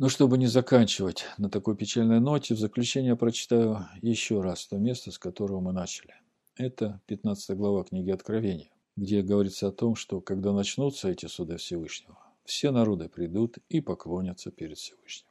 Но 0.00 0.08
чтобы 0.08 0.38
не 0.38 0.46
заканчивать 0.46 1.26
на 1.36 1.50
такой 1.50 1.76
печальной 1.76 2.20
ноте, 2.20 2.54
в 2.54 2.58
заключение 2.58 3.16
прочитаю 3.16 3.86
еще 4.00 4.40
раз 4.40 4.66
то 4.66 4.78
место, 4.78 5.10
с 5.10 5.18
которого 5.18 5.60
мы 5.60 5.74
начали. 5.74 6.14
Это 6.56 7.02
15 7.04 7.54
глава 7.54 7.84
книги 7.84 8.10
Откровения, 8.10 8.70
где 8.96 9.20
говорится 9.20 9.68
о 9.68 9.72
том, 9.72 9.96
что 9.96 10.22
когда 10.22 10.54
начнутся 10.54 11.10
эти 11.10 11.26
суды 11.26 11.58
Всевышнего, 11.58 12.16
все 12.46 12.70
народы 12.70 13.10
придут 13.10 13.58
и 13.68 13.82
поклонятся 13.82 14.50
перед 14.50 14.78
Всевышним. 14.78 15.28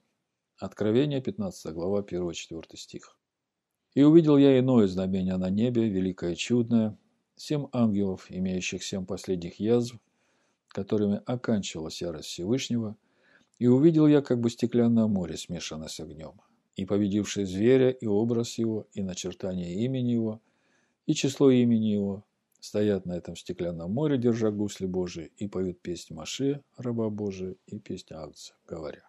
Откровение, 0.59 1.19
15 1.19 1.73
глава, 1.73 2.01
1-4 2.01 2.77
стих. 2.77 3.17
«И 3.95 4.03
увидел 4.03 4.37
я 4.37 4.59
иное 4.59 4.85
знамение 4.85 5.37
на 5.37 5.49
небе, 5.49 5.89
великое 5.89 6.35
чудное, 6.35 6.95
семь 7.35 7.65
ангелов, 7.71 8.27
имеющих 8.29 8.83
семь 8.83 9.07
последних 9.07 9.59
язв, 9.59 9.95
которыми 10.67 11.23
оканчивалась 11.25 12.03
ярость 12.03 12.27
Всевышнего, 12.27 12.95
и 13.59 13.67
увидел 13.67 14.07
я 14.07 14.21
как 14.21 14.39
бы 14.39 14.49
стеклянное 14.49 15.07
море, 15.07 15.37
смешанное 15.37 15.89
с 15.89 15.99
огнем, 15.99 16.41
и 16.75 16.85
победивший 16.85 17.45
зверя, 17.45 17.89
и 17.89 18.07
образ 18.07 18.57
его, 18.57 18.87
и 18.93 19.03
начертание 19.03 19.83
имени 19.83 20.11
его, 20.11 20.41
и 21.05 21.13
число 21.13 21.51
имени 21.51 21.87
его, 21.87 22.23
стоят 22.61 23.05
на 23.05 23.13
этом 23.13 23.35
стеклянном 23.35 23.91
море, 23.91 24.17
держа 24.17 24.49
гусли 24.49 24.85
Божии, 24.85 25.31
и 25.37 25.47
поют 25.47 25.81
песнь 25.81 26.13
Маше, 26.13 26.63
раба 26.77 27.09
Божия, 27.09 27.55
и 27.67 27.79
песнь 27.79 28.13
Агца, 28.13 28.55
говоря. 28.65 29.03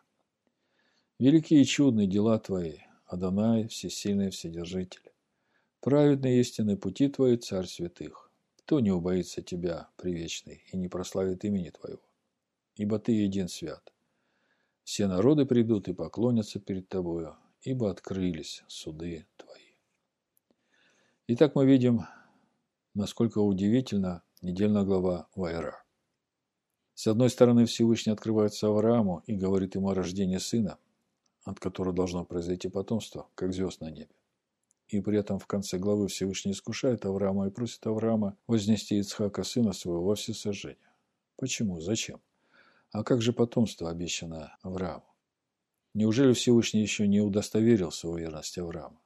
Великие 1.18 1.62
и 1.62 1.64
чудные 1.64 2.08
дела 2.08 2.38
Твои, 2.38 2.78
Адонай, 3.06 3.68
всесильный 3.68 4.30
Вседержитель. 4.30 5.12
Праведные 5.80 6.40
истинные 6.40 6.76
пути 6.76 7.08
Твои, 7.08 7.36
Царь 7.36 7.66
святых. 7.66 8.30
Кто 8.56 8.80
не 8.80 8.90
убоится 8.90 9.42
Тебя, 9.42 9.88
Привечный, 9.96 10.62
и 10.72 10.76
не 10.76 10.88
прославит 10.88 11.44
имени 11.44 11.70
Твоего? 11.70 12.02
Ибо 12.76 12.98
Ты 12.98 13.12
един 13.12 13.48
свят. 13.48 13.92
Все 14.90 15.06
народы 15.06 15.46
придут 15.46 15.86
и 15.86 15.92
поклонятся 15.92 16.58
перед 16.58 16.88
Тобою, 16.88 17.36
ибо 17.62 17.92
открылись 17.92 18.64
суды 18.66 19.24
Твои. 19.36 19.76
Итак, 21.28 21.54
мы 21.54 21.64
видим, 21.64 22.06
насколько 22.94 23.38
удивительна 23.38 24.24
недельная 24.42 24.82
глава 24.82 25.28
Вайра. 25.36 25.84
С 26.94 27.06
одной 27.06 27.30
стороны, 27.30 27.66
Всевышний 27.66 28.12
открывается 28.12 28.66
Аврааму 28.66 29.22
и 29.26 29.36
говорит 29.36 29.76
ему 29.76 29.90
о 29.90 29.94
рождении 29.94 30.38
сына– 30.38 30.76
от 31.44 31.60
которого 31.60 31.94
должно 31.94 32.24
произойти 32.24 32.68
потомство, 32.68 33.28
как 33.36 33.52
звезд 33.52 33.80
на 33.80 33.92
небе. 33.92 34.10
И 34.88 35.00
при 35.00 35.20
этом 35.20 35.38
в 35.38 35.46
конце 35.46 35.78
главы 35.78 36.08
Всевышний 36.08 36.50
искушает 36.50 37.06
Авраама 37.06 37.46
и 37.46 37.50
просит 37.52 37.86
Авраама 37.86 38.36
вознести 38.48 38.98
Ицхака, 38.98 39.44
сына 39.44 39.72
своего, 39.72 40.02
во 40.02 40.16
всесожжение. 40.16 40.90
Почему? 41.36 41.80
Зачем? 41.80 42.20
А 42.92 43.04
как 43.04 43.22
же 43.22 43.32
потомство, 43.32 43.88
обещанное 43.88 44.56
Аврааму? 44.62 45.04
Неужели 45.94 46.32
Всевышний 46.32 46.82
еще 46.82 47.06
не 47.06 47.20
удостоверился 47.20 48.08
в 48.08 48.18
верности 48.18 48.58
Авраама? 48.58 49.00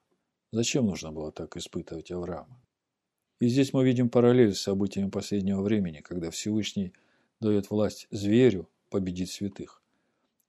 Зачем 0.53 0.87
нужно 0.87 1.13
было 1.13 1.33
так 1.33 1.57
испытывать 1.57 2.11
Авраама? 2.11 2.63
И 3.41 3.49
здесь 3.49 3.75
мы 3.75 3.85
видим 3.85 4.09
параллель 4.09 4.55
с 4.55 4.61
событиями 4.61 5.11
последнего 5.11 5.61
времени, 5.61 6.01
когда 6.01 6.31
Всевышний 6.31 6.95
дает 7.41 7.69
власть 7.69 8.07
зверю 8.11 8.71
победить 8.89 9.31
святых. 9.31 9.83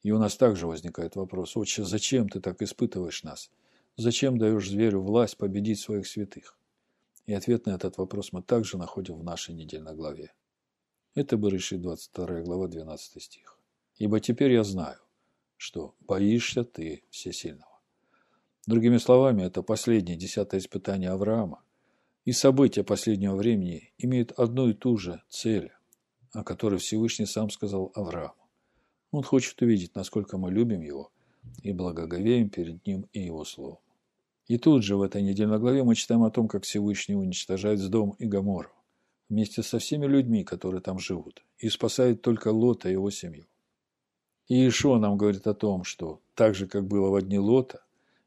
И 0.01 0.11
у 0.11 0.19
нас 0.19 0.37
также 0.37 0.67
возникает 0.67 1.15
вопрос, 1.17 1.57
отче, 1.57 1.83
зачем 1.83 2.29
ты 2.29 2.39
так 2.39 2.61
испытываешь 2.61 3.23
нас? 3.23 3.51
Зачем 3.97 4.37
даешь 4.37 4.69
зверю 4.69 5.01
власть 5.01 5.35
победить 5.37 5.79
своих 5.79 6.07
святых? 6.07 6.57
И 7.25 7.33
ответ 7.33 7.65
на 7.65 7.71
этот 7.71 7.97
вопрос 7.97 8.31
мы 8.31 8.43
также 8.43 8.77
находим 8.77 9.15
в 9.15 9.23
нашей 9.23 9.55
недельной 9.55 9.95
главе. 9.95 10.31
Это 11.15 11.37
Берешит 11.37 11.81
22 11.81 12.41
глава 12.41 12.67
12 12.67 13.23
стих. 13.23 13.57
«Ибо 13.95 14.19
теперь 14.19 14.51
я 14.51 14.65
знаю, 14.65 14.97
что 15.55 15.95
боишься 16.01 16.65
ты 16.65 17.03
всесильного». 17.09 17.79
Другими 18.67 18.97
словами, 18.97 19.43
это 19.43 19.63
последнее 19.63 20.17
десятое 20.17 20.59
испытание 20.59 21.11
Авраама. 21.11 21.63
И 22.25 22.33
события 22.33 22.83
последнего 22.83 23.33
времени 23.37 23.93
имеют 23.97 24.33
одну 24.33 24.67
и 24.67 24.73
ту 24.73 24.97
же 24.97 25.21
цель, 25.29 25.71
о 26.33 26.43
которой 26.43 26.79
Всевышний 26.79 27.27
сам 27.27 27.49
сказал 27.49 27.93
Аврааму. 27.95 28.35
Он 29.11 29.23
хочет 29.23 29.61
увидеть, 29.61 29.95
насколько 29.95 30.37
мы 30.37 30.51
любим 30.51 30.81
Его 30.81 31.13
и 31.63 31.71
благоговеем 31.71 32.49
перед 32.49 32.85
Ним 32.85 33.07
и 33.13 33.21
Его 33.21 33.45
Словом. 33.45 33.79
И 34.47 34.57
тут 34.57 34.83
же 34.83 34.97
в 34.97 35.01
этой 35.01 35.21
недельной 35.21 35.59
главе 35.59 35.85
мы 35.85 35.95
читаем 35.95 36.23
о 36.23 36.29
том, 36.29 36.49
как 36.49 36.65
Всевышний 36.65 37.15
уничтожает 37.15 37.79
Сдом 37.79 38.17
и 38.19 38.25
Гамору 38.25 38.74
вместе 39.29 39.63
со 39.63 39.79
всеми 39.79 40.05
людьми, 40.05 40.43
которые 40.43 40.81
там 40.81 40.99
живут, 40.99 41.43
и 41.57 41.69
спасает 41.69 42.21
только 42.21 42.49
Лота 42.49 42.89
и 42.89 42.93
его 42.93 43.09
семью. 43.09 43.45
И 44.47 44.67
Ишо 44.67 44.99
нам 44.99 45.17
говорит 45.17 45.47
о 45.47 45.53
том, 45.53 45.83
что 45.83 46.21
так 46.35 46.53
же, 46.53 46.67
как 46.67 46.87
было 46.87 47.09
в 47.09 47.15
одни 47.15 47.39
Лота, 47.39 47.83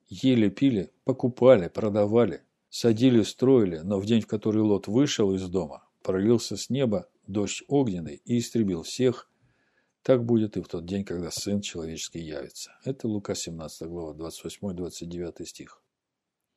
ели, 0.08 0.48
пили, 0.48 0.90
покупали, 1.04 1.68
продавали, 1.68 2.42
садили, 2.70 3.22
строили, 3.22 3.78
но 3.78 4.00
в 4.00 4.06
день, 4.06 4.22
в 4.22 4.26
который 4.26 4.62
Лот 4.62 4.88
вышел 4.88 5.32
из 5.34 5.48
дома, 5.48 5.84
пролился 6.02 6.56
с 6.56 6.70
неба 6.70 7.08
дождь 7.26 7.62
огненный 7.68 8.20
и 8.24 8.38
истребил 8.38 8.82
всех, 8.82 9.30
так 10.02 10.24
будет 10.24 10.56
и 10.56 10.62
в 10.62 10.68
тот 10.68 10.86
день, 10.86 11.04
когда 11.04 11.30
Сын 11.30 11.60
Человеческий 11.60 12.20
явится. 12.20 12.72
Это 12.84 13.06
Лука 13.06 13.34
17 13.34 13.88
глава, 13.88 14.14
28-29 14.14 15.44
стих. 15.44 15.82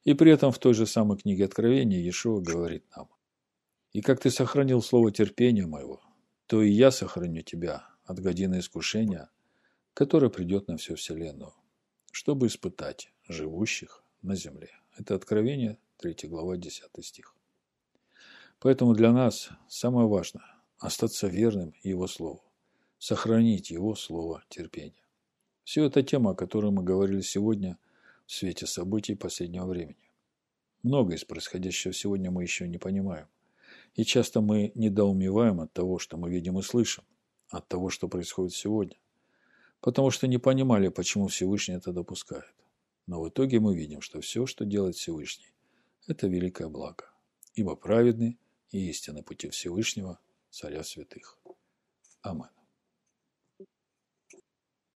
И 0.04 0.14
при 0.14 0.32
этом 0.32 0.52
в 0.52 0.58
той 0.58 0.74
же 0.74 0.86
самой 0.86 1.18
книге 1.18 1.46
Откровения 1.46 2.00
Иешуа 2.00 2.40
говорит 2.40 2.86
нам, 2.96 3.10
«И 3.92 4.02
как 4.02 4.20
ты 4.20 4.30
сохранил 4.30 4.82
слово 4.82 5.12
терпения 5.12 5.66
моего, 5.66 6.02
то 6.48 6.62
и 6.62 6.70
я 6.70 6.92
сохраню 6.92 7.42
тебя 7.42 7.88
от 8.06 8.20
годины 8.20 8.60
искушения, 8.60 9.30
которое 9.94 10.30
придет 10.30 10.68
на 10.68 10.78
всю 10.78 10.96
вселенную, 10.96 11.54
чтобы 12.12 12.48
испытать 12.48 13.12
живущих 13.28 14.04
на 14.22 14.36
земле». 14.36 14.70
Это 14.98 15.16
Откровение, 15.16 15.78
3 15.98 16.30
глава, 16.30 16.58
10 16.58 16.84
стих. 17.02 17.36
Поэтому 18.60 18.94
для 18.94 19.12
нас 19.12 19.50
самое 19.68 20.08
важное– 20.08 20.46
остаться 20.78 21.28
верным 21.28 21.74
Его 21.84 22.08
Слову 22.08 22.44
сохранить 23.02 23.72
Его 23.72 23.96
слово 23.96 24.44
терпения. 24.48 25.04
Все 25.64 25.86
это 25.86 26.04
тема, 26.04 26.32
о 26.32 26.36
которой 26.36 26.70
мы 26.72 26.84
говорили 26.84 27.22
сегодня 27.22 27.80
в 28.28 28.32
свете 28.32 28.68
событий 28.68 29.16
последнего 29.16 29.66
времени. 29.66 30.12
Многое 30.84 31.18
из 31.18 31.26
происходящего 31.26 31.94
сегодня 31.94 32.30
мы 32.30 32.44
еще 32.44 32.68
не 32.68 32.78
понимаем. 32.78 33.26
И 33.96 34.04
часто 34.06 34.42
мы 34.42 34.72
недоумеваем 34.76 35.60
от 35.62 35.74
того, 35.74 36.00
что 36.00 36.18
мы 36.18 36.30
видим 36.30 36.58
и 36.60 36.62
слышим, 36.62 37.04
от 37.50 37.68
того, 37.68 37.90
что 37.90 38.08
происходит 38.08 38.54
сегодня. 38.54 38.98
Потому 39.82 40.12
что 40.12 40.28
не 40.28 40.38
понимали, 40.38 40.90
почему 40.90 41.28
Всевышний 41.28 41.76
это 41.76 41.92
допускает. 41.92 42.54
Но 43.08 43.22
в 43.22 43.30
итоге 43.30 43.60
мы 43.60 43.76
видим, 43.76 44.02
что 44.02 44.22
все, 44.22 44.46
что 44.46 44.64
делает 44.64 44.96
Всевышний, 44.96 45.54
это 46.08 46.28
великое 46.28 46.70
благо. 46.70 47.12
Ибо 47.56 47.76
праведны 47.76 48.38
и 48.70 48.90
истинны 48.90 49.24
пути 49.24 49.50
Всевышнего, 49.50 50.20
Царя 50.50 50.84
Святых. 50.84 51.38
Аминь. 52.22 52.61